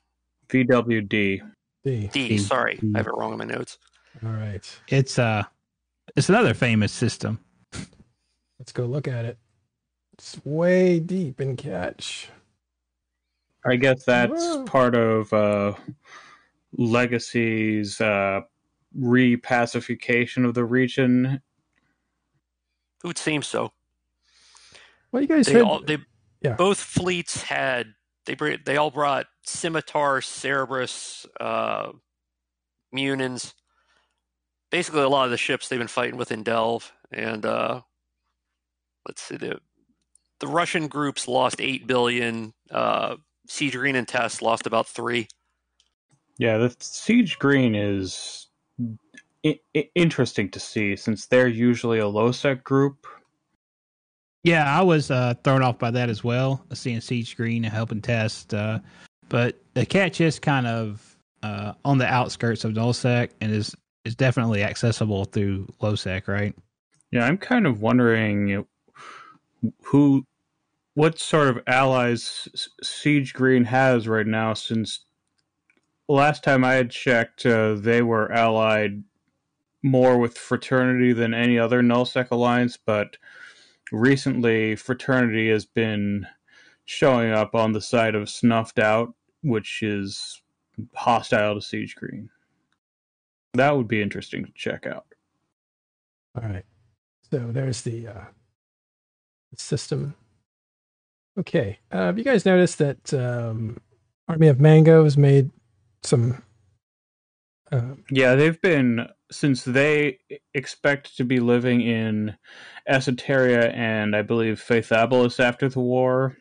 [0.49, 1.09] VWD.
[1.09, 1.41] D.
[1.85, 2.39] D, D.
[2.39, 2.79] sorry.
[2.95, 3.79] I have it wrong in my notes.
[4.25, 5.43] All right, It's uh,
[6.15, 7.41] it's another famous system.
[8.59, 9.39] let's go look at it.
[10.13, 12.29] It's way deep in catch.
[13.65, 14.65] I guess that's Whoa.
[14.65, 15.73] part of uh,
[16.77, 18.43] Legacy's uh,
[18.99, 21.41] repacification of the region.
[23.03, 23.73] It would seem so.
[25.11, 25.63] Well, you guys They heard.
[25.63, 25.99] all they
[26.43, 26.55] Yeah.
[26.55, 27.95] both fleets had
[28.27, 31.93] they br- they all brought Scimitar, Cerberus, uh,
[32.95, 33.55] Munins.
[34.71, 37.83] Basically, a lot of the ships they've been fighting with in Delve, and uh,
[39.07, 39.61] let's see the
[40.41, 42.53] the Russian groups lost eight billion.
[42.71, 43.17] Uh,
[43.49, 45.29] Siege Green and Test lost about three.
[46.39, 48.49] Yeah, the Siege Green is
[49.45, 49.61] I-
[49.95, 53.07] interesting to see since they're usually a low sec group.
[54.45, 58.03] Yeah, I was uh, thrown off by that as well, seeing Siege Green and helping
[58.03, 58.53] test.
[58.53, 58.81] Uh,
[59.29, 63.75] but the catch is kind of uh, on the outskirts of nullsec and is
[64.05, 66.55] is definitely accessible through lowsec, right?
[67.13, 68.65] Yeah, I'm kind of wondering
[69.85, 70.27] who,
[70.95, 72.49] what sort of allies
[72.83, 74.55] Siege Green has right now.
[74.55, 75.05] Since
[76.09, 79.05] last time I had checked, uh, they were allied
[79.83, 83.17] more with Fraternity than any other nullsec alliance, but
[83.93, 86.27] recently Fraternity has been
[86.85, 90.43] showing up on the side of Snuffed Out, which is
[90.95, 92.29] hostile to Siege Green.
[93.55, 95.07] That would be interesting to check out.
[96.37, 96.65] All right.
[97.31, 98.25] So there's the uh,
[99.57, 100.15] system.
[101.39, 101.79] Okay.
[101.91, 103.79] Uh, have you guys noticed that um,
[104.29, 105.51] Army of Mangoes made
[106.03, 106.43] some?
[107.71, 110.19] Uh, Yeah, they've been since they
[110.55, 112.37] expect to be living in
[112.89, 116.37] Esoteria and I believe Feythabolis after the war,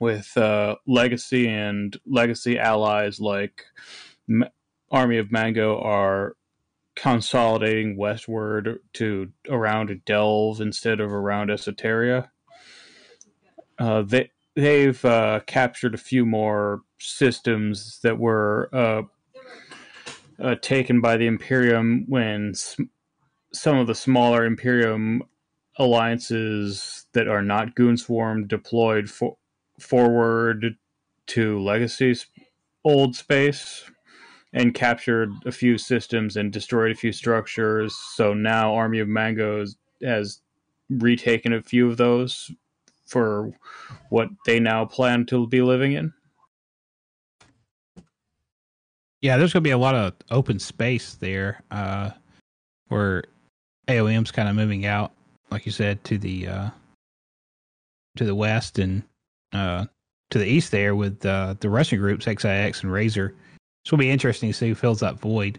[0.00, 3.64] with uh, Legacy and Legacy allies like
[4.28, 4.44] M-
[4.90, 6.36] Army of Mango are
[6.96, 12.28] consolidating westward to around Delve instead of around Esoteria.
[13.78, 18.68] Uh, they they've uh, captured a few more systems that were
[20.42, 22.54] uh, taken by the Imperium when
[23.52, 25.22] some of the smaller Imperium
[25.78, 29.36] alliances that are not Goonswarm deployed for,
[29.80, 30.76] forward
[31.26, 32.26] to Legacy's
[32.84, 33.84] old space
[34.52, 37.96] and captured a few systems and destroyed a few structures.
[38.14, 40.40] So now Army of Mangoes has
[40.88, 42.50] retaken a few of those
[43.06, 43.52] for
[44.10, 46.12] what they now plan to be living in.
[49.24, 52.10] Yeah, there's going to be a lot of open space there uh,
[52.88, 53.24] where
[53.88, 55.12] AOM's kind of moving out,
[55.50, 56.70] like you said, to the uh,
[58.16, 59.02] to the west and
[59.54, 59.86] uh,
[60.28, 63.28] to the east there with uh, the Russian groups XIX and Razor.
[63.28, 63.36] Going
[63.92, 65.58] to be interesting to see who fills that void.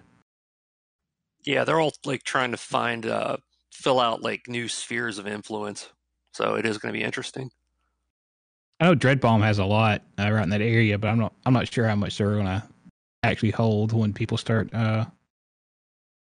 [1.44, 3.38] Yeah, they're all like trying to find uh,
[3.72, 5.90] fill out like new spheres of influence.
[6.34, 7.50] So it is going to be interesting.
[8.80, 11.54] I know Dreadbomb has a lot uh, right in that area, but I'm not I'm
[11.54, 12.64] not sure how much they're going to
[13.26, 15.06] actually hold when people start uh,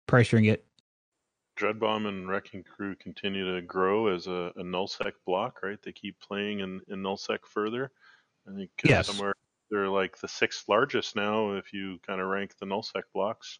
[0.09, 0.65] pressuring it.
[1.59, 5.79] Dreadbomb and Wrecking Crew continue to grow as a, a nullsec block, right?
[5.83, 7.91] They keep playing in, in nullsec further.
[8.49, 9.07] I think uh, Yes.
[9.07, 9.35] somewhere
[9.71, 13.59] they're like the sixth largest now if you kind of rank the nullsec blocks.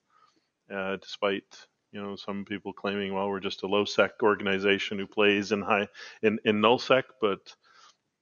[0.73, 1.45] Uh, despite
[1.93, 5.61] you know some people claiming, well, we're just a low sec organization who plays in
[5.61, 5.89] high
[6.23, 7.55] in in nullsec, but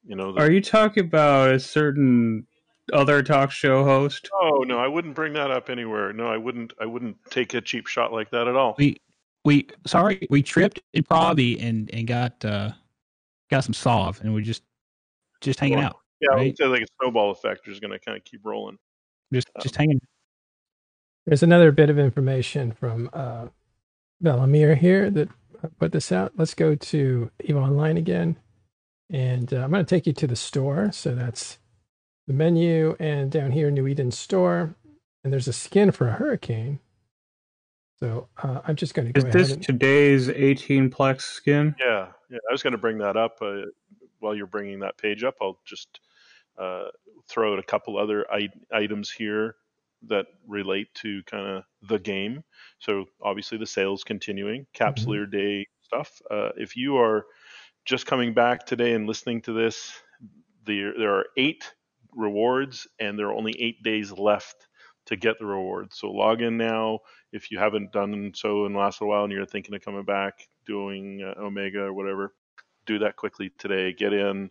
[0.04, 2.46] you know, the, Are you talking about a certain
[2.92, 4.28] other talk show host?
[4.32, 6.12] oh no, I wouldn't bring that up anywhere.
[6.12, 6.72] No, I wouldn't.
[6.80, 8.74] I wouldn't take a cheap shot like that at all.
[8.78, 8.96] We
[9.44, 12.70] we sorry we tripped in Proby and and got uh,
[13.50, 14.62] got some solve and we're just
[15.40, 16.46] just hanging Well, out, Yeah, I right?
[16.46, 18.78] would say like a snowball effect is going to kind of keep rolling.
[19.32, 19.60] just Oh.
[19.62, 20.00] just hanging.
[21.26, 23.46] There's another bit of information from uh,
[24.22, 25.28] Velamir here that
[25.78, 26.32] put this out.
[26.36, 28.36] Let's go to EVE Online again.
[29.10, 30.90] And uh, I'm going to take you to the store.
[30.92, 31.58] So that's
[32.26, 32.96] the menu.
[32.98, 34.74] And down here, New Eden Store.
[35.24, 36.80] And there's a skin for a hurricane.
[37.98, 39.52] So uh, I'm just going to Is go this.
[39.52, 41.74] And, today's 18 plex skin?
[41.80, 42.38] Yeah, yeah.
[42.48, 43.62] I was going to bring that up uh,
[44.20, 45.34] while you're bringing that page up.
[45.40, 46.00] I'll just
[46.58, 46.88] uh,
[47.28, 49.56] throw out a couple other I- items here
[50.08, 52.44] that relate to kind of the game.
[52.78, 56.20] So obviously the sales continuing, Capsuleer Day stuff.
[56.30, 57.26] Uh, if you are
[57.84, 59.92] just coming back today and listening to this,
[60.64, 61.72] there there are eight
[62.16, 64.68] rewards, and there are only eight days left
[65.06, 65.98] to get the rewards.
[65.98, 67.00] So log in now
[67.32, 70.04] if you haven't done so in the last little while and you're thinking of coming
[70.04, 72.34] back doing uh, Omega or whatever,
[72.86, 73.92] do that quickly today.
[73.92, 74.50] Get in,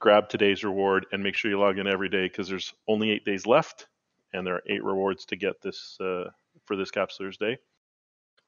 [0.00, 3.24] grab today's reward, and make sure you log in every day because there's only eight
[3.24, 3.86] days left,
[4.32, 6.24] and there are eight rewards to get this uh,
[6.64, 7.58] for this Capsuleers Day.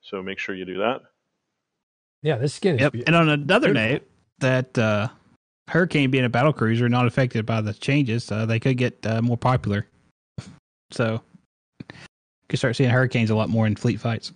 [0.00, 1.00] So make sure you do that.
[2.22, 2.92] yeah, this skin is Yep.
[2.92, 3.14] beautiful.
[3.14, 3.90] And on another Beautiful.
[3.92, 4.02] note,
[4.40, 5.08] that uh,
[5.68, 9.22] Hurricane being a battle cruiser not affected by the changes, uh, they could get uh,
[9.22, 9.87] more popular.
[10.90, 11.20] So
[11.81, 11.96] you
[12.48, 14.33] could start seeing hurricanes a lot more in fleet fights.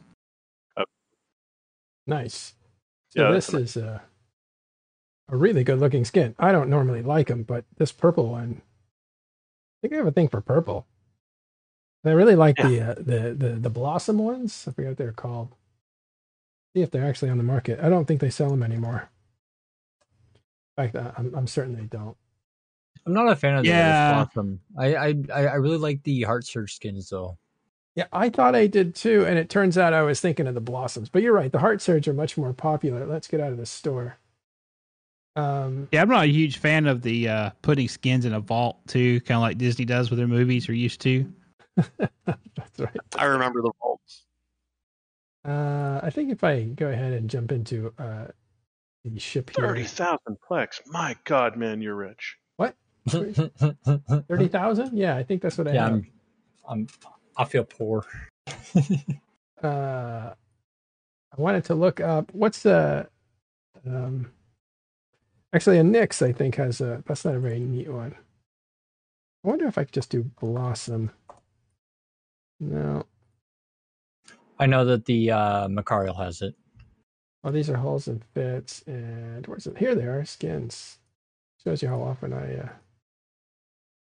[2.07, 2.53] Nice.
[3.11, 4.03] So Yeah, this is a,
[5.31, 6.35] a really good looking skin.
[6.39, 10.29] I don't normally like them, but this purple one, I think I have a thing
[10.29, 10.87] for purple.
[12.05, 14.67] And I really like the, uh, the the the blossom ones.
[14.69, 15.55] I forget what they're called.
[16.75, 17.79] See if they're actually on the market.
[17.81, 19.11] I don't think they sell them anymore.
[20.79, 22.17] In fact, I- I'm I'm certain they don't.
[23.07, 24.15] I'm not a fan of the Yeah.
[24.15, 24.61] Blossom.
[24.79, 27.37] I, I I I really like the Heart Surge skins though.
[27.95, 30.61] Yeah, I thought I did too, and it turns out I was thinking of the
[30.63, 31.11] blossoms.
[31.11, 33.05] But you're right, the heart surge are much more popular.
[33.05, 34.17] Let's get out of the store.
[35.37, 38.79] Um, Yeah, I'm not a huge fan of the uh, putting skins in a vault
[38.87, 41.31] too, kind of like Disney does with their movies or used to.
[41.77, 42.97] that's right.
[43.19, 44.25] I remember the vaults.
[45.47, 48.29] Uh, I think if I go ahead and jump into uh,
[49.05, 50.81] the ship here, Thirty thousand plex.
[50.87, 52.37] My God, man, you're rich.
[52.57, 52.77] What?
[53.09, 54.97] thirty thousand.
[54.97, 55.93] Yeah, I think that's what I yeah, have.
[55.93, 56.07] I'm,
[56.69, 56.87] I'm
[57.37, 58.05] I feel poor.
[59.63, 60.35] Uh,
[61.39, 63.07] I wanted to look up what's the.
[63.87, 64.33] Um,
[65.53, 67.03] actually, a Nyx I think has a.
[67.07, 68.13] That's not a very neat one.
[69.45, 71.13] I wonder if I could just do Blossom.
[72.59, 73.07] No.
[74.59, 76.55] I know that the uh, Machariel has it.
[77.43, 79.79] Well, these are hulls and fits, and where's it?
[79.79, 80.99] Here they are, skins.
[81.65, 82.57] Shows you how often I.
[82.59, 82.69] Uh,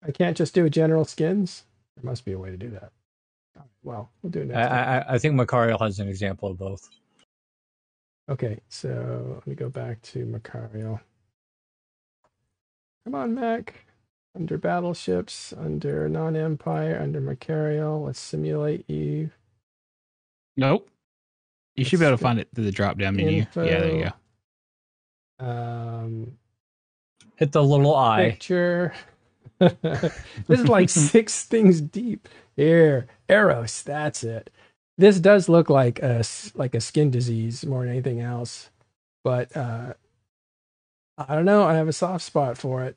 [0.05, 1.65] I can't just do general skins.
[1.97, 2.93] There must be a way to do that.
[3.57, 4.89] All right, well, we'll do it I, next time.
[5.09, 6.89] I I think Machariel has an example of both.
[8.29, 11.01] Okay, so let me go back to Machariel.
[13.05, 13.87] Come on, Mac.
[14.35, 18.05] Under battleships, under non-empire, under Machariel.
[18.05, 19.37] Let's simulate Eve.
[20.57, 20.89] Nope.
[21.83, 23.41] You should be able to find it through the drop down menu.
[23.41, 23.65] Info.
[23.65, 24.13] Yeah, there you
[25.41, 25.47] go.
[25.47, 26.33] Um,
[27.37, 28.31] Hit the little eye.
[28.31, 28.95] picture.
[29.59, 30.13] this
[30.49, 32.29] is like six things deep.
[32.57, 33.83] Here, Eros.
[33.83, 34.51] That's it.
[34.99, 38.71] this does look like a s- like a skin disease more than anything else,
[39.25, 39.95] but uh,
[41.19, 41.65] I don't know.
[41.65, 42.97] I have a soft spot for it.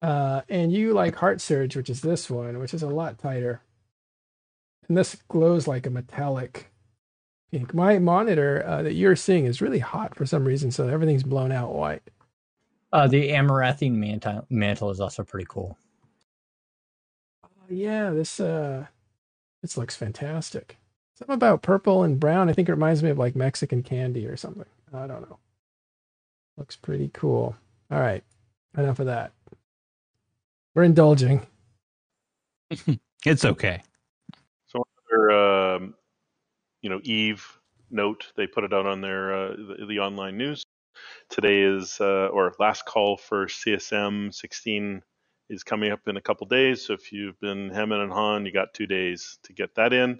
[0.00, 3.60] Uh, and you like Heart Surge, which is this one, which is a lot tighter.
[4.88, 6.70] And this glows like a metallic
[7.50, 7.74] pink.
[7.74, 11.52] My monitor uh, that you're seeing is really hot for some reason, so everything's blown
[11.52, 12.02] out white.
[12.92, 15.76] Uh, the Amaranthine mantle, mantle is also pretty cool.
[17.44, 18.86] Oh, yeah, this uh,
[19.62, 20.78] this looks fantastic.
[21.14, 22.48] Something about purple and brown.
[22.48, 24.64] I think it reminds me of like Mexican candy or something.
[24.94, 25.38] I don't know.
[26.56, 27.56] Looks pretty cool.
[27.90, 28.24] All right,
[28.76, 29.32] enough of that.
[30.74, 31.46] We're indulging.
[33.26, 33.82] It's okay.
[36.82, 37.44] You know, Eve
[37.90, 40.64] note they put it out on their uh, the, the online news.
[41.28, 45.02] Today is uh, or last call for CSM 16
[45.50, 46.84] is coming up in a couple days.
[46.84, 50.18] So if you've been hemming and hawing, you got two days to get that in.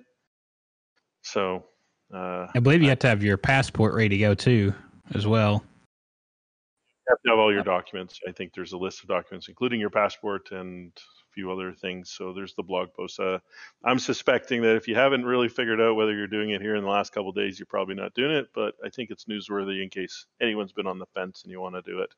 [1.23, 1.65] So
[2.13, 4.73] uh, I believe you have to have your passport ready to go too,
[5.15, 5.63] as well.
[5.63, 8.21] you have to have all your documents.
[8.27, 10.93] I think there's a list of documents, including your passport and
[11.39, 12.11] few other things.
[12.11, 13.21] So there's the blog post.
[13.21, 13.39] Uh,
[13.85, 16.83] I'm suspecting that if you haven't really figured out whether you're doing it here in
[16.83, 18.49] the last couple days, you're probably not doing it.
[18.53, 21.77] But I think it's newsworthy in case anyone's been on the fence and you want
[21.77, 22.13] to do it,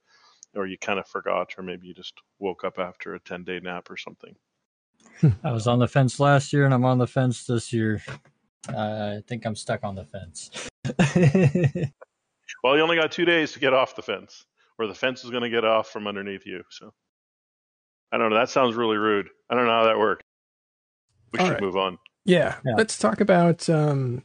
[0.56, 3.60] or you kind of forgot, or maybe you just woke up after a 10 day
[3.60, 4.34] nap or something.
[5.44, 8.02] I was on the fence last year, and I'm on the fence this year.
[8.72, 10.70] Uh, I think I'm stuck on the fence.
[12.62, 14.44] Well, you only got two days to get off the fence,
[14.78, 16.62] or the fence is going to get off from underneath you.
[16.68, 16.92] So
[18.12, 18.36] I don't know.
[18.36, 19.28] That sounds really rude.
[19.48, 20.22] I don't know how that works.
[21.32, 21.62] We All should right.
[21.62, 21.98] move on.
[22.24, 22.74] Yeah, Yeah.
[22.76, 24.22] let's talk about um,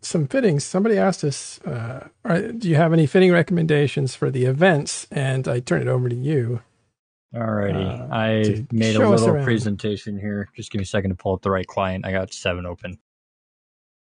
[0.00, 0.64] some fittings.
[0.64, 5.46] Somebody asked us, uh, are, "Do you have any fitting recommendations for the events?" And
[5.46, 6.62] I turn it over to you.
[7.34, 10.48] Alrighty, Uh, I made a show us little presentation here.
[10.56, 12.06] Just give me a second to pull up the right client.
[12.06, 12.98] I got seven open.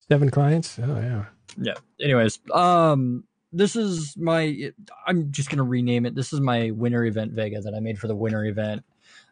[0.10, 0.80] Seven clients.
[0.80, 1.26] Oh yeah.
[1.58, 1.76] Yeah.
[2.02, 4.72] Anyways, um, this is my.
[5.06, 6.16] I'm just gonna rename it.
[6.16, 8.84] This is my winter event Vaga that I made for the winter event.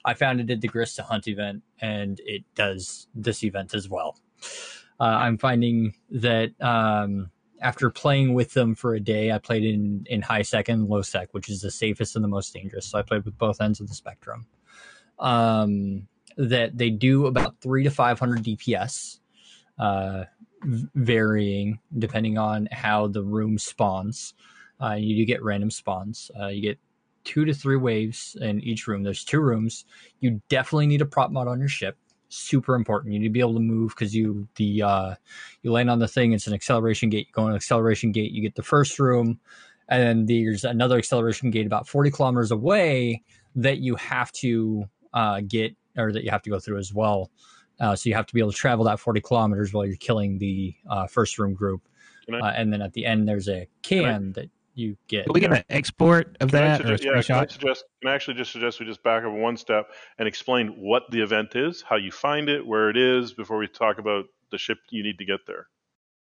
[0.06, 3.90] I found it did the Grist to Hunt event, and it does this event as
[3.90, 4.20] well.
[5.00, 10.06] Uh, I'm finding that um, after playing with them for a day, I played in
[10.10, 12.86] in high sec and low sec, which is the safest and the most dangerous.
[12.88, 14.48] So I played with both ends of the spectrum.
[15.20, 19.20] Um, that they do about three to five hundred DPS.
[19.80, 20.26] Uh,
[20.64, 24.34] varying depending on how the room spawns.
[24.82, 26.32] Uh, you do get random spawns.
[26.40, 26.80] Uh, you get
[27.24, 29.04] two to three waves in each room.
[29.04, 29.86] There's two rooms.
[30.20, 31.98] You definitely need a prop mod on your ship.
[32.30, 33.14] Super important.
[33.14, 35.16] You need to be able to move because you the uh,
[35.64, 36.32] you land on the thing.
[36.34, 37.28] It's an acceleration gate.
[37.28, 38.32] You go on an acceleration gate.
[38.32, 39.40] You get the first room,
[39.90, 43.22] and then there's another acceleration gate about 40 kilometers away
[43.56, 47.30] that you have to uh, get or that you have to go through as well.
[47.82, 50.38] Uh, so you have to be able to travel that 40 kilometers while you're killing
[50.38, 51.82] the uh, first room group.
[52.30, 55.26] I- Uh, and then at the end, there's a Can I- can that you get.
[55.26, 57.48] Can we get an export of Can I that or a suggest, yeah, can I
[57.48, 57.86] suggest?
[58.02, 61.22] Can I actually just suggest we just back up one step and explain what the
[61.22, 64.78] event is, how you find it, where it is, before we talk about the ship
[64.90, 65.68] you need to get there.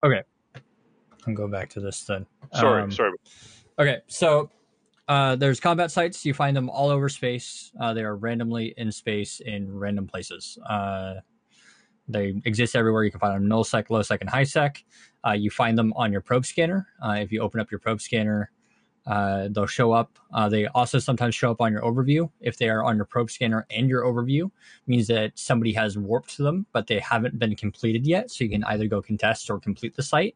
[0.03, 0.23] Okay,
[1.25, 2.25] I'm going back to this then.
[2.53, 3.11] Sorry, Um, sorry.
[3.79, 4.49] Okay, so
[5.07, 6.25] uh, there's combat sites.
[6.25, 7.71] You find them all over space.
[7.79, 10.57] Uh, they are randomly in space in random places.
[10.67, 11.15] Uh,
[12.11, 13.03] they exist everywhere.
[13.03, 14.83] You can find them null sec, low sec, and high sec.
[15.25, 16.87] Uh, you find them on your probe scanner.
[17.03, 18.51] Uh, if you open up your probe scanner,
[19.05, 20.19] uh, they'll show up.
[20.33, 22.29] Uh, they also sometimes show up on your overview.
[22.39, 24.51] If they are on your probe scanner and your overview,
[24.87, 28.31] means that somebody has warped them, but they haven't been completed yet.
[28.31, 30.35] So you can either go contest or complete the site.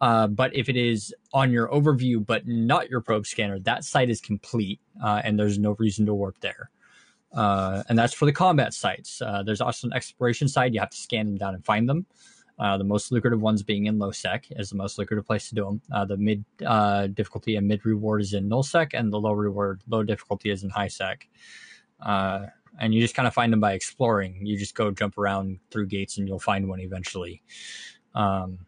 [0.00, 4.10] Uh, but if it is on your overview but not your probe scanner, that site
[4.10, 6.70] is complete uh, and there's no reason to warp there.
[7.32, 9.20] Uh, and that's for the combat sites.
[9.20, 10.74] Uh, there's also an exploration side.
[10.74, 12.06] You have to scan them down and find them.
[12.58, 15.54] Uh, the most lucrative ones being in low sec is the most lucrative place to
[15.54, 15.80] do them.
[15.92, 19.32] Uh, the mid uh, difficulty and mid reward is in null sec, and the low
[19.32, 21.28] reward, low difficulty is in high sec.
[22.00, 22.46] Uh,
[22.80, 24.44] and you just kind of find them by exploring.
[24.44, 27.42] You just go jump around through gates, and you'll find one eventually.
[28.14, 28.65] Um,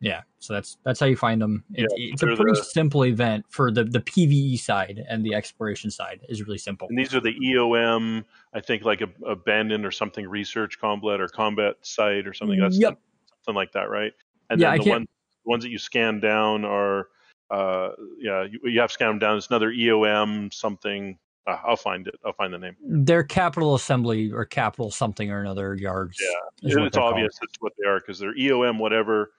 [0.00, 1.62] yeah, so that's that's how you find them.
[1.74, 5.90] It, it's a pretty the- simple event for the the PVE side and the exploration
[5.90, 6.88] side is really simple.
[6.88, 8.24] And these are the EOM,
[8.54, 12.58] I think, like a abandoned or something research combat or combat site or something.
[12.58, 12.98] That's Yep.
[13.42, 14.12] something like that, right?
[14.48, 15.08] And Yeah, then the can't- ones
[15.44, 17.08] the ones that you scan down are,
[17.50, 19.36] uh, yeah, you, you have to scan them down.
[19.38, 21.18] It's another EOM something.
[21.46, 22.14] Uh, I'll find it.
[22.24, 22.76] I'll find the name.
[22.86, 26.18] They're capital assembly or capital something or another yards.
[26.62, 29.32] Yeah, it's obvious that's what they are because they're EOM whatever.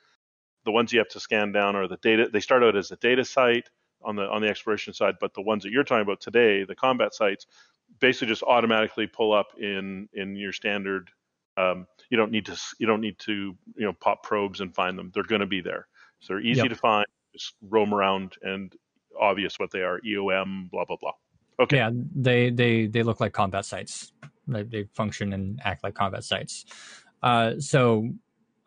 [0.66, 2.30] The ones you have to scan down are the data.
[2.32, 3.70] They start out as a data site
[4.04, 6.76] on the on the exploration side, but the ones that you're talking about today, the
[6.76, 7.48] combat sites,
[8.00, 11.10] basically just automatically pull up in in your standard
[11.58, 13.34] Um, you don't need to you don't need to
[13.76, 15.12] you know pop probes and find them.
[15.14, 15.88] They're going to be there,
[16.20, 16.70] so they're easy Yep.
[16.70, 17.06] to find.
[17.34, 18.74] Just roam around and
[19.20, 20.00] obvious what they are.
[20.02, 21.14] EOM, blah blah blah.
[21.60, 21.78] Okay.
[21.78, 24.12] Yeah, they they they look like combat sites.
[24.48, 26.66] They, they function and act like combat sites.
[27.24, 28.10] Uh, so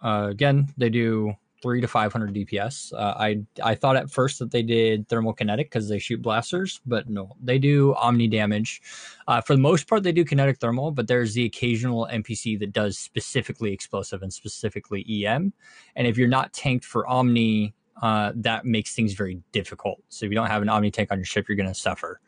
[0.02, 1.34] uh, again, they do
[1.64, 2.92] three to five hundred DPS.
[2.92, 6.82] Uh, I I thought at first that they did thermal kinetic because they shoot blasters,
[6.84, 8.82] but no, they do omni damage.
[9.26, 12.74] Uh, for the most part, they do kinetic thermal, but there's the occasional NPC that
[12.74, 15.54] does specifically explosive and specifically EM.
[15.96, 20.02] And if you're not tanked for omni, uh, that makes things very difficult.
[20.10, 22.20] So if you don't have an omni tank on your ship, you're going to suffer.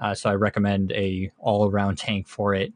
[0.00, 2.72] Uh, so I recommend a all around tank for it.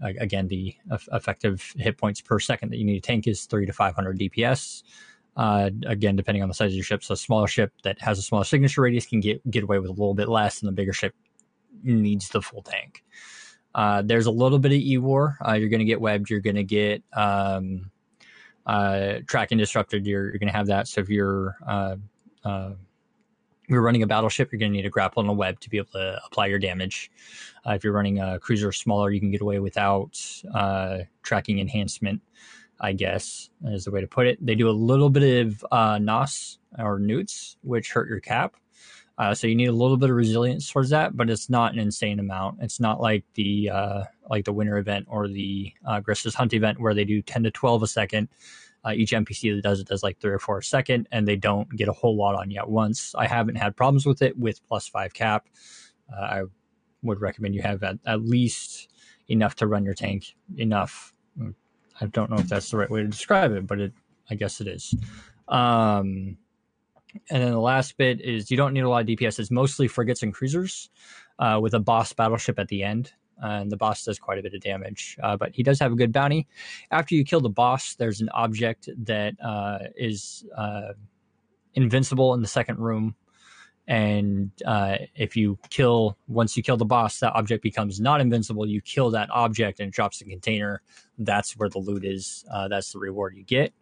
[0.00, 0.74] Again, the
[1.12, 4.82] effective hit points per second that you need to tank is three to 500 DPS.
[5.36, 7.04] Uh, again, depending on the size of your ship.
[7.04, 9.90] So a smaller ship that has a smaller signature radius can get, get away with
[9.90, 11.14] a little bit less and the bigger ship
[11.82, 13.04] needs the full tank.
[13.74, 15.36] Uh, there's a little bit of E-War.
[15.46, 16.30] Uh, you're going to get webbed.
[16.30, 17.90] You're going to get um,
[18.64, 20.06] uh, tracking disrupted.
[20.06, 20.88] You're, you're going to have that.
[20.88, 21.96] So if you're uh,
[22.42, 22.70] uh,
[23.68, 25.78] you're running a battleship, you're going to need a grapple and a web to be
[25.78, 27.10] able to apply your damage.
[27.66, 30.18] Uh, if you're running a cruiser smaller, you can get away without
[30.54, 32.20] uh, tracking enhancement,
[32.80, 34.44] I guess is the way to put it.
[34.44, 38.56] They do a little bit of uh, NOS or neuts, which hurt your cap.
[39.18, 41.78] Uh, so you need a little bit of resilience towards that, but it's not an
[41.78, 42.58] insane amount.
[42.60, 46.78] It's not like the uh, like the winter event or the uh, Gris's Hunt event
[46.78, 48.28] where they do 10 to 12 a second.
[48.86, 51.34] Uh, each NPC that does it does like three or four a second, and they
[51.34, 53.14] don't get a whole lot on you at once.
[53.16, 55.48] I haven't had problems with it with plus five cap.
[56.14, 56.42] Uh, I
[57.02, 58.88] would recommend you have at, at least
[59.28, 60.36] enough to run your tank.
[60.56, 61.12] Enough.
[62.00, 63.92] I don't know if that's the right way to describe it, but it,
[64.30, 64.94] I guess it is.
[65.48, 66.36] Um,
[67.30, 69.38] and then the last bit is you don't need a lot of DPS.
[69.38, 70.90] It's mostly frigates and cruisers
[71.38, 73.12] uh, with a boss battleship at the end.
[73.38, 75.96] And the boss does quite a bit of damage, uh, but he does have a
[75.96, 76.46] good bounty.
[76.90, 80.92] After you kill the boss, there's an object that uh, is uh,
[81.74, 83.14] invincible in the second room.
[83.88, 88.66] And uh, if you kill, once you kill the boss, that object becomes not invincible.
[88.66, 90.82] You kill that object and it drops the container.
[91.18, 92.44] That's where the loot is.
[92.52, 93.72] Uh, that's the reward you get.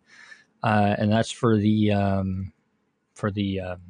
[0.62, 2.52] Uh, and that's for the um,
[3.14, 3.80] for the um,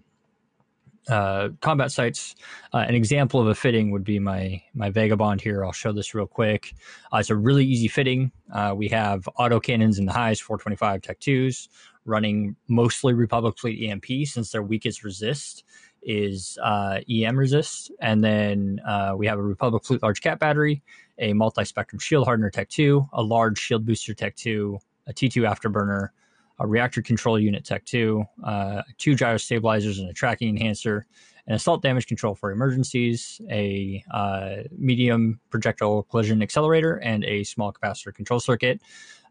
[1.09, 2.35] uh, combat sites.
[2.73, 5.65] Uh, an example of a fitting would be my my vagabond here.
[5.65, 6.75] I'll show this real quick.
[7.13, 8.33] Uh, it's a really easy fitting.
[8.53, 11.69] Uh, we have auto cannons in the highs, 425 Tech twos,
[12.05, 15.65] running mostly Republic Fleet EMP since their weakest resist
[16.03, 20.83] is uh, EM resist, and then uh, we have a Republic Fleet large cap battery,
[21.19, 25.49] a multi spectrum shield hardener Tech two, a large shield booster Tech two, a T2
[25.49, 26.11] afterburner,
[26.59, 31.07] a reactor control unit Tech 2, uh, two gyro stabilizers and a tracking enhancer,
[31.47, 37.73] an assault damage control for emergencies, a uh, medium projectile collision accelerator, and a small
[37.73, 38.81] capacitor control circuit.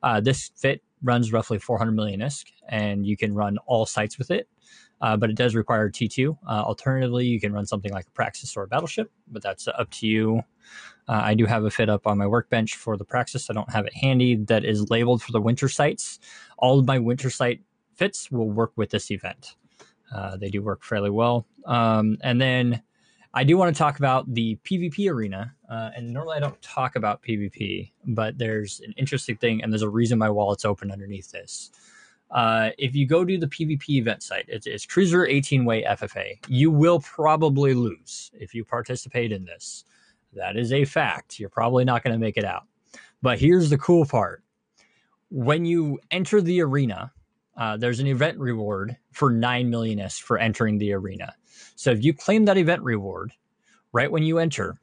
[0.03, 4.29] Uh, this fit runs roughly 400 million ISK, and you can run all sites with
[4.29, 4.47] it.
[5.03, 6.37] Uh, but it does require T2.
[6.47, 9.91] Uh, alternatively, you can run something like a Praxis or a Battleship, but that's up
[9.91, 10.41] to you.
[11.09, 13.49] Uh, I do have a fit up on my workbench for the Praxis.
[13.49, 16.19] I don't have it handy that is labeled for the winter sites.
[16.57, 17.59] All of my winter site
[17.95, 19.57] fits will work with this event.
[20.15, 21.45] Uh, they do work fairly well.
[21.65, 22.81] Um, and then
[23.33, 25.53] I do want to talk about the PvP arena.
[25.69, 29.81] Uh, and normally I don't talk about PvP, but there's an interesting thing, and there's
[29.81, 31.71] a reason my wallet's open underneath this.
[32.33, 36.39] Uh, if you go to the PvP event site, it's, it's Cruiser 18 way FFA.
[36.47, 39.85] You will probably lose if you participate in this.
[40.33, 41.39] That is a fact.
[41.39, 42.63] You're probably not going to make it out.
[43.21, 44.43] But here's the cool part
[45.29, 47.11] when you enter the arena,
[47.57, 51.33] uh, there's an event reward for 9 million S for entering the arena.
[51.75, 53.33] So if you claim that event reward
[53.93, 54.77] right when you enter,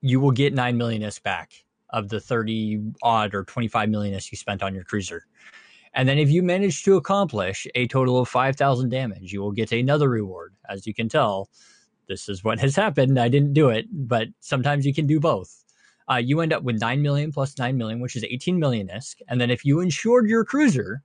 [0.00, 1.52] you will get 9 million S back
[1.90, 5.24] of the 30 odd or 25 million S you spent on your cruiser.
[5.94, 9.72] And then if you manage to accomplish a total of 5,000 damage, you will get
[9.72, 10.54] another reward.
[10.68, 11.50] As you can tell,
[12.08, 13.18] this is what has happened.
[13.18, 15.62] I didn't do it, but sometimes you can do both.
[16.10, 19.16] Uh, you end up with 9 million plus 9 million, which is 18 million ISK.
[19.28, 21.02] And then if you insured your cruiser,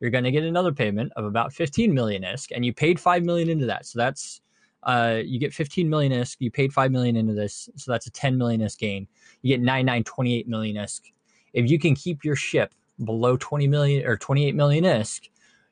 [0.00, 3.22] you're going to get another payment of about 15 million ISK, and you paid 5
[3.22, 3.86] million into that.
[3.86, 4.40] So that's
[4.82, 6.36] uh, you get 15 million ISK.
[6.40, 9.06] You paid 5 million into this, so that's a 10 million ISK gain.
[9.42, 11.12] You get 9928 million ISK.
[11.52, 15.28] If you can keep your ship below 20 million or 28 million ISK,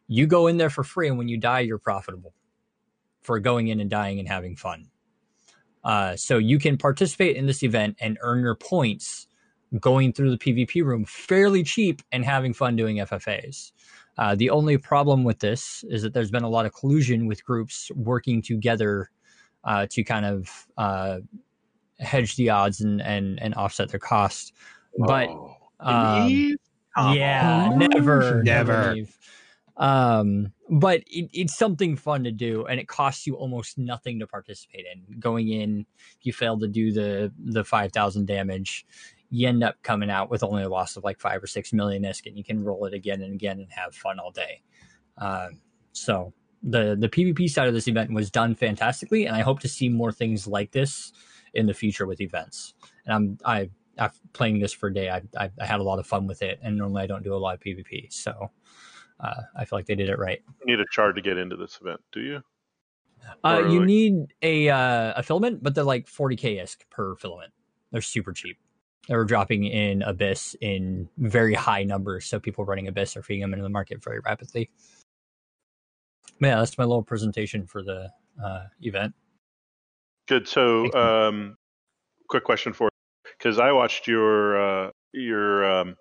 [0.07, 2.33] you go in there for free, and when you die, you're profitable
[3.23, 4.89] for going in and dying and having fun.
[5.85, 9.27] Uh, so you can participate in this event and earn your points
[9.79, 13.73] going through the PvP room fairly cheap and having fun doing FFAs.
[14.17, 17.45] Uh, the only problem with this is that there's been a lot of collusion with
[17.45, 19.11] groups working together
[19.65, 21.19] uh, to kind of uh,
[22.01, 24.53] hedge the odds and, and, and offset their cost.
[24.99, 25.57] But Oh.
[25.81, 26.57] Um?
[26.99, 27.79] Come yeah, on.
[27.79, 28.95] never, Never.
[28.95, 28.97] never.
[29.77, 34.27] Um, but it, it's something fun to do, and it costs you almost nothing to
[34.27, 35.21] participate in.
[35.21, 35.87] Going in,
[36.19, 38.85] if you fail to do the the five thousand damage,
[39.31, 42.03] you end up coming out with only a loss of like five or six million
[42.03, 44.63] isk, and you can roll it again and again and have fun all day.
[45.17, 45.61] Um,
[45.93, 46.33] so
[46.63, 49.89] the the PvP side of this event was done fantastically, and I hope to see
[49.89, 51.13] more things like this
[51.55, 52.75] in the future with events.
[53.07, 55.99] And I'm I after playing this for a day, I, I I had a lot
[55.99, 58.51] of fun with it, and normally I don't do a lot of PvP, so
[59.21, 60.41] uh, I feel like they did it right.
[60.65, 62.43] You need a chart to get into this event, do you?
[63.45, 67.53] Uh, you like- need a uh, a filament, but they're like 40k isk per filament.
[67.91, 68.59] They're super cheap.
[69.09, 73.41] They were dropping in Abyss in very high numbers, so people running Abyss are feeding
[73.41, 74.71] them into the market very rapidly.
[76.41, 78.11] But yeah, that's my little presentation for the
[78.43, 79.15] uh, event.
[80.29, 80.47] Good.
[80.47, 81.57] So, um,
[82.29, 82.91] quick question for
[83.39, 85.97] because I watched your uh, your um,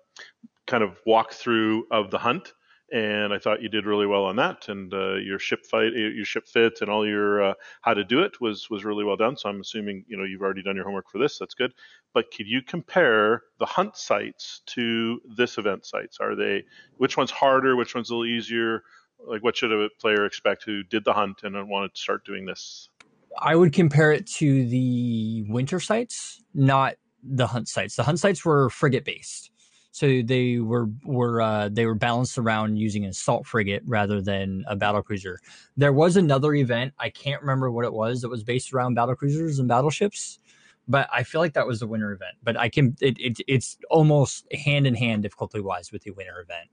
[0.66, 2.52] kind of walkthrough of the hunt,
[2.92, 4.68] and I thought you did really well on that.
[4.68, 8.20] And uh, your ship fight, your ship fit, and all your uh, how to do
[8.20, 9.36] it was was really well done.
[9.36, 11.38] So I'm assuming you know you've already done your homework for this.
[11.38, 11.72] That's good.
[12.12, 16.18] But could you compare the hunt sites to this event sites?
[16.20, 16.64] Are they
[16.96, 17.76] which one's harder?
[17.76, 18.82] Which one's a little easier?
[19.20, 22.46] Like, what should a player expect who did the hunt and wanted to start doing
[22.46, 22.88] this?
[23.36, 27.96] I would compare it to the winter sites, not the hunt sites.
[27.96, 29.50] The hunt sites were frigate based,
[29.90, 34.64] so they were were uh, they were balanced around using an assault frigate rather than
[34.68, 35.40] a battle cruiser.
[35.76, 39.16] There was another event I can't remember what it was that was based around battle
[39.16, 40.38] cruisers and battleships,
[40.86, 42.36] but I feel like that was the winter event.
[42.42, 46.40] But I can it, it it's almost hand in hand difficulty wise with the winter
[46.40, 46.68] event.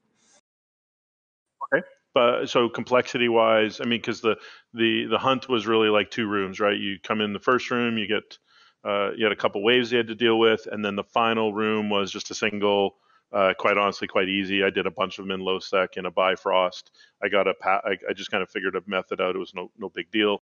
[1.73, 1.85] Okay.
[2.13, 4.37] But so complexity wise i mean because the
[4.73, 7.97] the the hunt was really like two rooms right you come in the first room
[7.97, 8.37] you get
[8.85, 11.53] uh, you had a couple waves you had to deal with and then the final
[11.53, 12.95] room was just a single
[13.33, 14.63] uh, quite honestly quite easy.
[14.63, 16.91] I did a bunch of them in low sec in a bifrost.
[17.21, 19.35] I got a pa- I, I just kind of figured a method out.
[19.35, 20.41] It was no no big deal.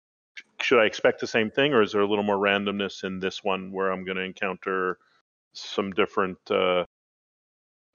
[0.62, 3.44] Should i expect the same thing or is there a little more randomness in this
[3.44, 4.98] one where i'm going to encounter
[5.54, 6.86] some different uh,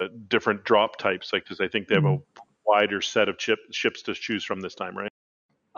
[0.01, 1.33] uh, different drop types?
[1.33, 2.19] Like because i think they have a
[2.67, 5.11] wider set of chip, ships to choose from this time, right?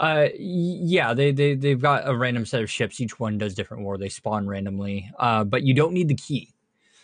[0.01, 3.01] Uh, yeah, they they they've got a random set of ships.
[3.03, 3.99] Each one does different war.
[3.99, 5.11] They spawn randomly.
[5.19, 6.55] Uh, but you don't need the key,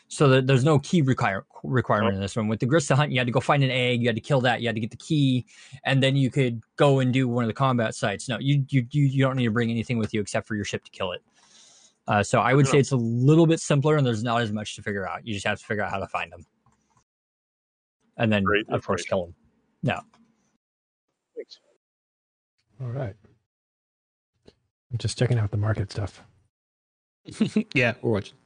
[0.09, 2.49] so that there's no key require, requirement in this one.
[2.49, 4.01] With the Grista Hunt, you had to go find an egg.
[4.01, 4.63] You had to kill that.
[4.63, 5.45] You had to get the key,
[5.85, 8.31] and then you could go and do one of the combat sites.
[8.31, 10.65] No, you you you, you don't need to bring anything with you except for your
[10.65, 11.23] ship to kill it.
[12.09, 14.75] Uh, so I would say it's a little bit simpler, and there's not as much
[14.77, 15.27] to figure out.
[15.27, 16.47] You just have to figure out how to find them,
[18.17, 19.09] and then Great of course information.
[19.09, 19.35] kill them.
[19.83, 20.16] No.
[22.79, 22.97] Thanks.
[22.97, 23.15] All right.
[24.93, 26.23] I'm just checking out the market stuff.
[27.75, 28.37] yeah, we're watching.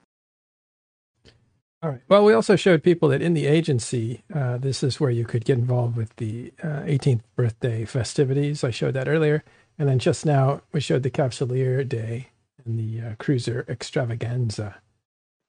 [1.83, 2.03] All right.
[2.09, 5.47] Well, we also showed people that in the agency, uh, this is where you could
[5.47, 8.63] get involved with the uh, 18th birthday festivities.
[8.63, 9.43] I showed that earlier.
[9.79, 12.29] And then just now, we showed the Capsuleer Day
[12.67, 14.77] and the uh, Cruiser Extravaganza.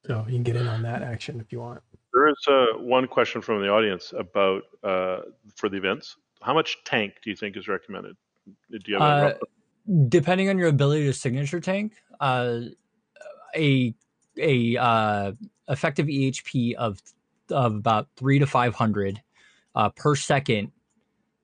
[0.05, 1.81] So you can get in on that action if you want.
[2.13, 5.19] There is uh, one question from the audience about uh,
[5.55, 6.15] for the events.
[6.41, 8.15] How much tank do you think is recommended?
[8.69, 9.33] Do you have Uh,
[10.07, 12.61] depending on your ability to signature tank, uh,
[13.55, 13.93] a
[14.37, 15.31] a uh,
[15.67, 17.01] effective EHP of
[17.49, 19.21] of about three to five hundred
[19.75, 20.71] uh, per second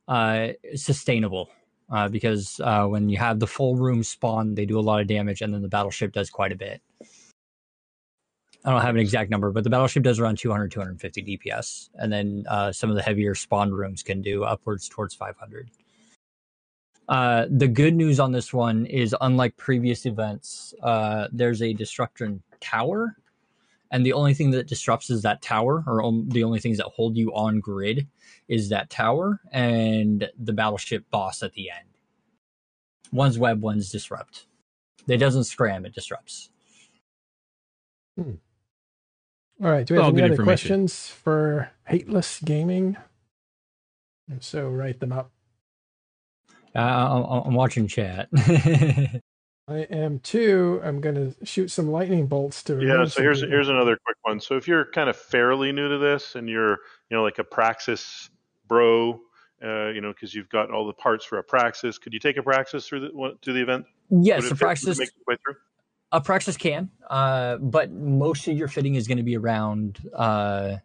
[0.08, 1.50] uh, is sustainable.
[1.90, 5.08] Uh, because uh, when you have the full room spawn, they do a lot of
[5.08, 6.82] damage, and then the battleship does quite a bit.
[8.66, 11.90] I don't have an exact number, but the battleship does around 200, 250 DPS.
[11.96, 15.70] And then uh, some of the heavier spawn rooms can do upwards towards 500.
[17.08, 22.44] Uh, the good news on this one is, unlike previous events, uh, there's a destruction
[22.60, 23.16] tower,
[23.92, 26.88] and the only thing that disrupts is that tower, or on, the only things that
[26.88, 28.08] hold you on grid
[28.50, 31.88] is that tower and the battleship boss at the end.
[33.12, 34.48] One's web, one's disrupt.
[35.08, 36.50] It doesn't scram; it disrupts.
[39.64, 39.86] All right.
[39.88, 42.98] Do we have All any other questions for Hateless Gaming?
[44.30, 45.32] If so, write them up.
[46.78, 48.30] Uh, I'm, I'm watching chat.
[49.70, 50.80] I am too.
[50.84, 52.82] I'm going to shoot some lightning bolts to.
[52.82, 53.04] yeah.
[53.06, 53.52] So here's people.
[53.52, 54.40] here's another quick one.
[54.40, 56.72] So if you're kind of fairly new to this and you're
[57.10, 58.30] you know like a Praxis
[58.68, 59.20] bro,
[59.64, 62.38] uh, you know because you've got all the parts for a Praxis, could you take
[62.38, 63.86] a Praxis through the to the event?
[64.10, 65.56] yes, Would the it- would it Praxis make way through?
[66.14, 70.78] a Praxis can, uh, but most of your fitting is going to be around uh,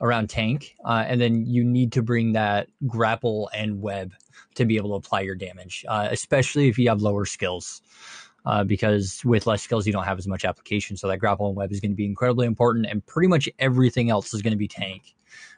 [0.00, 4.14] around tank, uh, and then you need to bring that grapple and web
[4.54, 7.82] to be able to apply your damage, uh, especially if you have lower skills.
[8.46, 10.96] uh, because with less skills, you don't have as much application.
[10.96, 14.10] So that grapple and web is going to be incredibly important, and pretty much everything
[14.10, 15.14] else is going to be tank.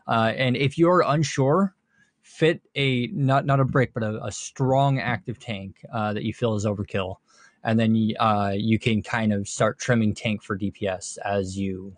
[0.08, 1.74] Uh, and if you're unsure,
[2.22, 6.34] fit a not not a brick, but a, a strong active tank uh, that you
[6.34, 7.16] feel is overkill,
[7.64, 11.96] and then uh, you can kind of start trimming tank for DPS as you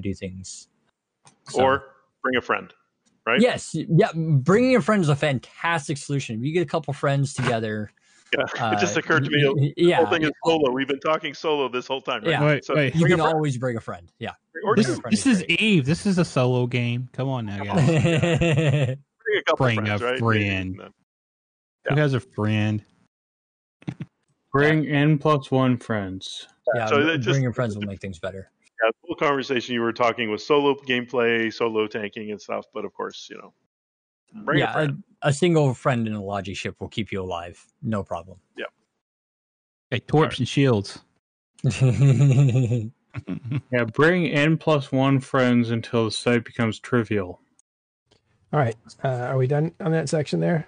[0.00, 0.68] do things.
[1.48, 1.84] So, or
[2.22, 2.72] bring a friend.
[3.26, 3.40] Right?
[3.40, 4.10] Yes, yeah.
[4.14, 6.38] Bringing a friend is a fantastic solution.
[6.38, 7.92] If you get a couple friends together,
[8.32, 9.74] yeah, uh, it just occurred to me.
[9.76, 10.70] The whole thing is solo.
[10.70, 12.30] We've been talking solo this whole time, right?
[12.30, 12.94] Yeah, wait, so wait.
[12.94, 14.10] you can always bring a friend.
[14.18, 14.32] Yeah,
[14.64, 15.84] or this, is, this is Eve.
[15.84, 17.10] This is a solo game.
[17.12, 17.86] Come on now, guys.
[17.98, 20.18] bring a couple bring friends, a right?
[20.18, 20.76] friend.
[20.78, 21.94] Yeah.
[21.94, 22.82] Who has a friend?
[24.52, 26.46] Bring n plus one friends.
[26.74, 28.50] yeah, so br- it just- friends will make things better.
[28.82, 32.66] Yeah, the whole conversation you were talking with solo gameplay, solo tanking and stuff.
[32.72, 33.52] But of course, you know,
[34.44, 35.02] bring a yeah, friend.
[35.22, 38.38] a, a single friend in a logi ship will keep you alive, no problem.
[38.56, 38.66] Yeah.
[39.90, 41.00] Hey, torps and shields.
[43.72, 47.40] Yeah, bring n plus one friends until the site becomes trivial.
[48.52, 48.76] All right.
[49.04, 50.66] Uh, are we done on that section there?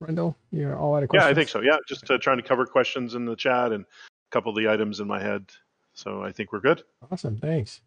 [0.00, 1.26] Rendell, you're all out of questions.
[1.26, 1.30] yeah.
[1.30, 1.60] I think so.
[1.60, 4.68] Yeah, just uh, trying to cover questions in the chat and a couple of the
[4.68, 5.50] items in my head.
[5.94, 6.82] So I think we're good.
[7.10, 7.38] Awesome.
[7.38, 7.80] Thanks.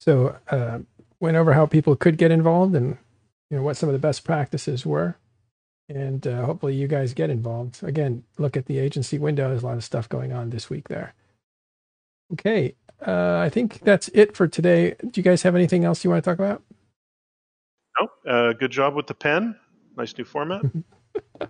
[0.00, 0.80] So, uh,
[1.20, 2.98] went over how people could get involved and
[3.50, 5.16] you know what some of the best practices were,
[5.88, 7.82] and uh, hopefully you guys get involved.
[7.84, 9.48] Again, look at the agency window.
[9.48, 11.14] There's a lot of stuff going on this week there.
[12.32, 12.74] Okay,
[13.06, 14.94] uh, I think that's it for today.
[15.00, 16.62] Do you guys have anything else you want to talk about?
[18.00, 19.56] No, uh, good job with the pen.
[19.96, 20.62] Nice new format.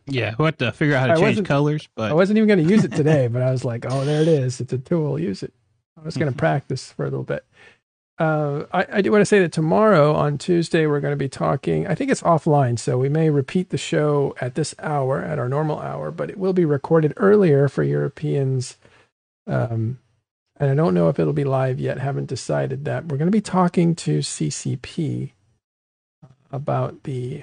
[0.06, 2.48] Yeah, we'll have to figure out how to I change wasn't- colors, I wasn't even
[2.48, 4.60] going to use it today, but I was like, oh, there it is.
[4.60, 5.20] It's a tool.
[5.20, 5.52] Use it.
[6.00, 7.44] I was going to practice for a little bit.
[8.18, 11.28] Uh, I, I do want to say that tomorrow on Tuesday, we're going to be
[11.28, 11.86] talking.
[11.86, 15.48] I think it's offline, so we may repeat the show at this hour, at our
[15.48, 18.76] normal hour, but it will be recorded earlier for Europeans.
[19.46, 19.98] Um,
[20.56, 21.98] and I don't know if it'll be live yet.
[21.98, 23.06] Haven't decided that.
[23.06, 25.32] We're going to be talking to CCP
[26.52, 27.42] about the.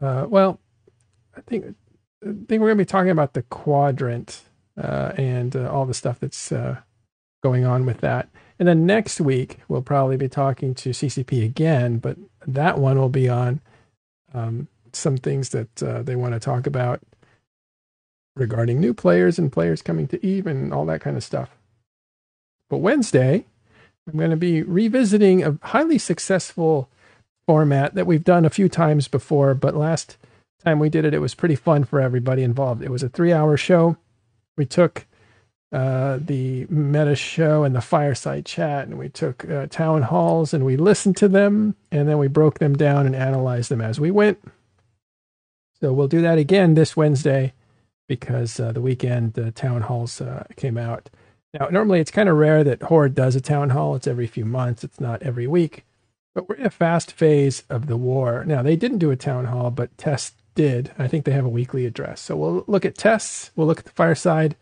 [0.00, 0.60] Uh, well,
[1.36, 1.74] I think
[2.22, 4.42] I think we're going to be talking about the quadrant
[4.80, 6.78] uh, and uh, all the stuff that's uh,
[7.44, 8.30] going on with that.
[8.58, 12.16] And then next week we'll probably be talking to CCP again, but
[12.46, 13.60] that one will be on
[14.32, 17.02] um, some things that uh, they want to talk about
[18.34, 21.50] regarding new players and players coming to Eve and all that kind of stuff.
[22.70, 23.44] But Wednesday,
[24.08, 26.88] I'm going to be revisiting a highly successful
[27.46, 30.16] format that we've done a few times before, but last
[30.64, 32.82] time we did it, it was pretty fun for everybody involved.
[32.82, 33.98] It was a three hour show.
[34.56, 35.06] We took
[35.74, 40.64] uh, the meta show and the fireside chat, and we took uh, town halls and
[40.64, 44.12] we listened to them, and then we broke them down and analyzed them as we
[44.12, 44.38] went.
[45.80, 47.54] So we'll do that again this Wednesday
[48.06, 51.10] because uh, the weekend uh, town halls uh, came out.
[51.52, 53.96] Now, normally it's kind of rare that Horde does a town hall.
[53.96, 55.84] It's every few months, it's not every week.
[56.36, 58.44] But we're in a fast phase of the war.
[58.44, 60.92] Now, they didn't do a town hall, but Test did.
[61.00, 62.20] I think they have a weekly address.
[62.20, 64.54] So we'll look at tests, we'll look at the fireside,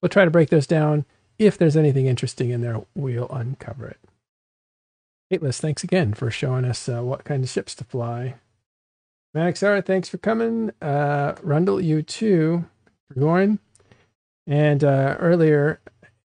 [0.00, 1.04] we'll try to break those down.
[1.38, 3.98] If there's anything interesting in there, we'll uncover it.
[5.32, 8.34] Atlas, thanks again for showing us uh, what kind of ships to fly.
[9.34, 10.72] Maxara, thanks for coming.
[10.82, 12.64] Uh, Rundle, you too,
[13.08, 13.60] for going.
[14.46, 15.80] And uh, earlier,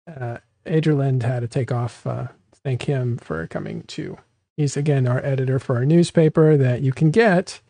[0.08, 2.06] uh, Adriland had to take off.
[2.06, 2.28] Uh,
[2.64, 4.18] thank him for coming too.
[4.56, 7.60] He's again our editor for our newspaper that you can get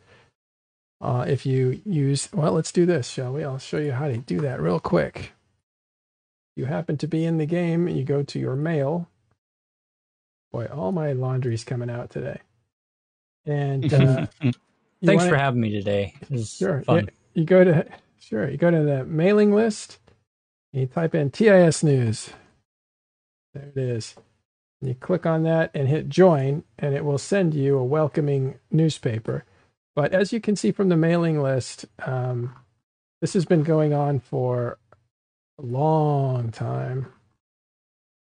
[1.00, 2.28] uh, if you use.
[2.32, 3.44] Well, let's do this, shall we?
[3.44, 5.32] I'll show you how to do that real quick.
[6.56, 9.08] You happen to be in the game, you go to your mail.
[10.52, 12.40] Boy, all my laundry's coming out today.
[13.44, 14.54] And uh, Thanks
[15.04, 16.14] wanna- for having me today.
[16.46, 16.82] Sure.
[16.88, 17.02] Yeah,
[17.34, 17.86] you go to
[18.18, 18.50] sure.
[18.50, 19.98] You go to the mailing list.
[20.72, 22.30] And you type in TIS news.
[23.54, 24.14] There it is.
[24.80, 28.58] And you click on that and hit join, and it will send you a welcoming
[28.70, 29.44] newspaper.
[29.94, 32.54] But as you can see from the mailing list, um,
[33.22, 34.78] this has been going on for
[35.58, 37.06] a long time.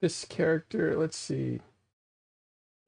[0.02, 1.62] This character, let's see.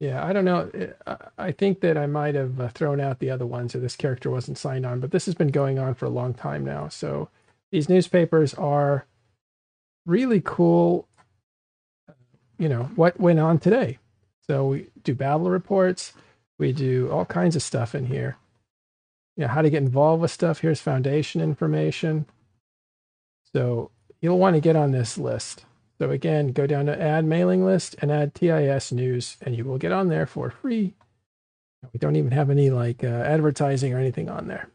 [0.00, 0.70] Yeah, I don't know.
[1.06, 4.30] I- think that I might have uh, thrown out the other ones, or this character
[4.30, 5.00] wasn't signed on.
[5.00, 6.88] But this has been going on for a long time now.
[6.88, 7.30] So
[7.72, 9.06] these newspapers are
[10.06, 11.08] really cool.
[12.58, 13.98] You know what went on today.
[14.46, 16.12] So we do battle reports.
[16.58, 18.36] We do all kinds of stuff in here.
[19.36, 20.60] You know how to get involved with stuff.
[20.60, 22.26] Here's foundation information.
[23.54, 23.90] So
[24.20, 25.64] you'll want to get on this list.
[26.00, 29.78] So again, go down to add mailing list and add TIS news, and you will
[29.78, 30.94] get on there for free.
[31.92, 34.68] We don't even have any like uh, advertising or anything on there.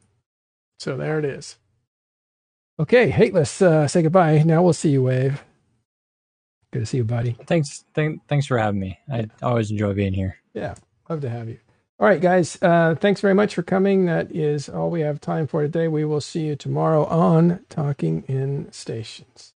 [0.79, 1.57] So there it is.
[2.79, 4.43] Okay, hey, let's uh, say goodbye.
[4.43, 5.43] Now we'll see you, Wave.
[6.71, 7.37] Good to see you, buddy.
[7.45, 8.99] Thanks, th- thanks for having me.
[9.11, 10.37] I always enjoy being here.
[10.53, 10.75] Yeah,
[11.07, 11.59] love to have you.
[11.99, 12.59] All right, guys.
[12.61, 14.05] Uh, thanks very much for coming.
[14.05, 15.87] That is all we have time for today.
[15.87, 19.52] We will see you tomorrow on Talking in Stations.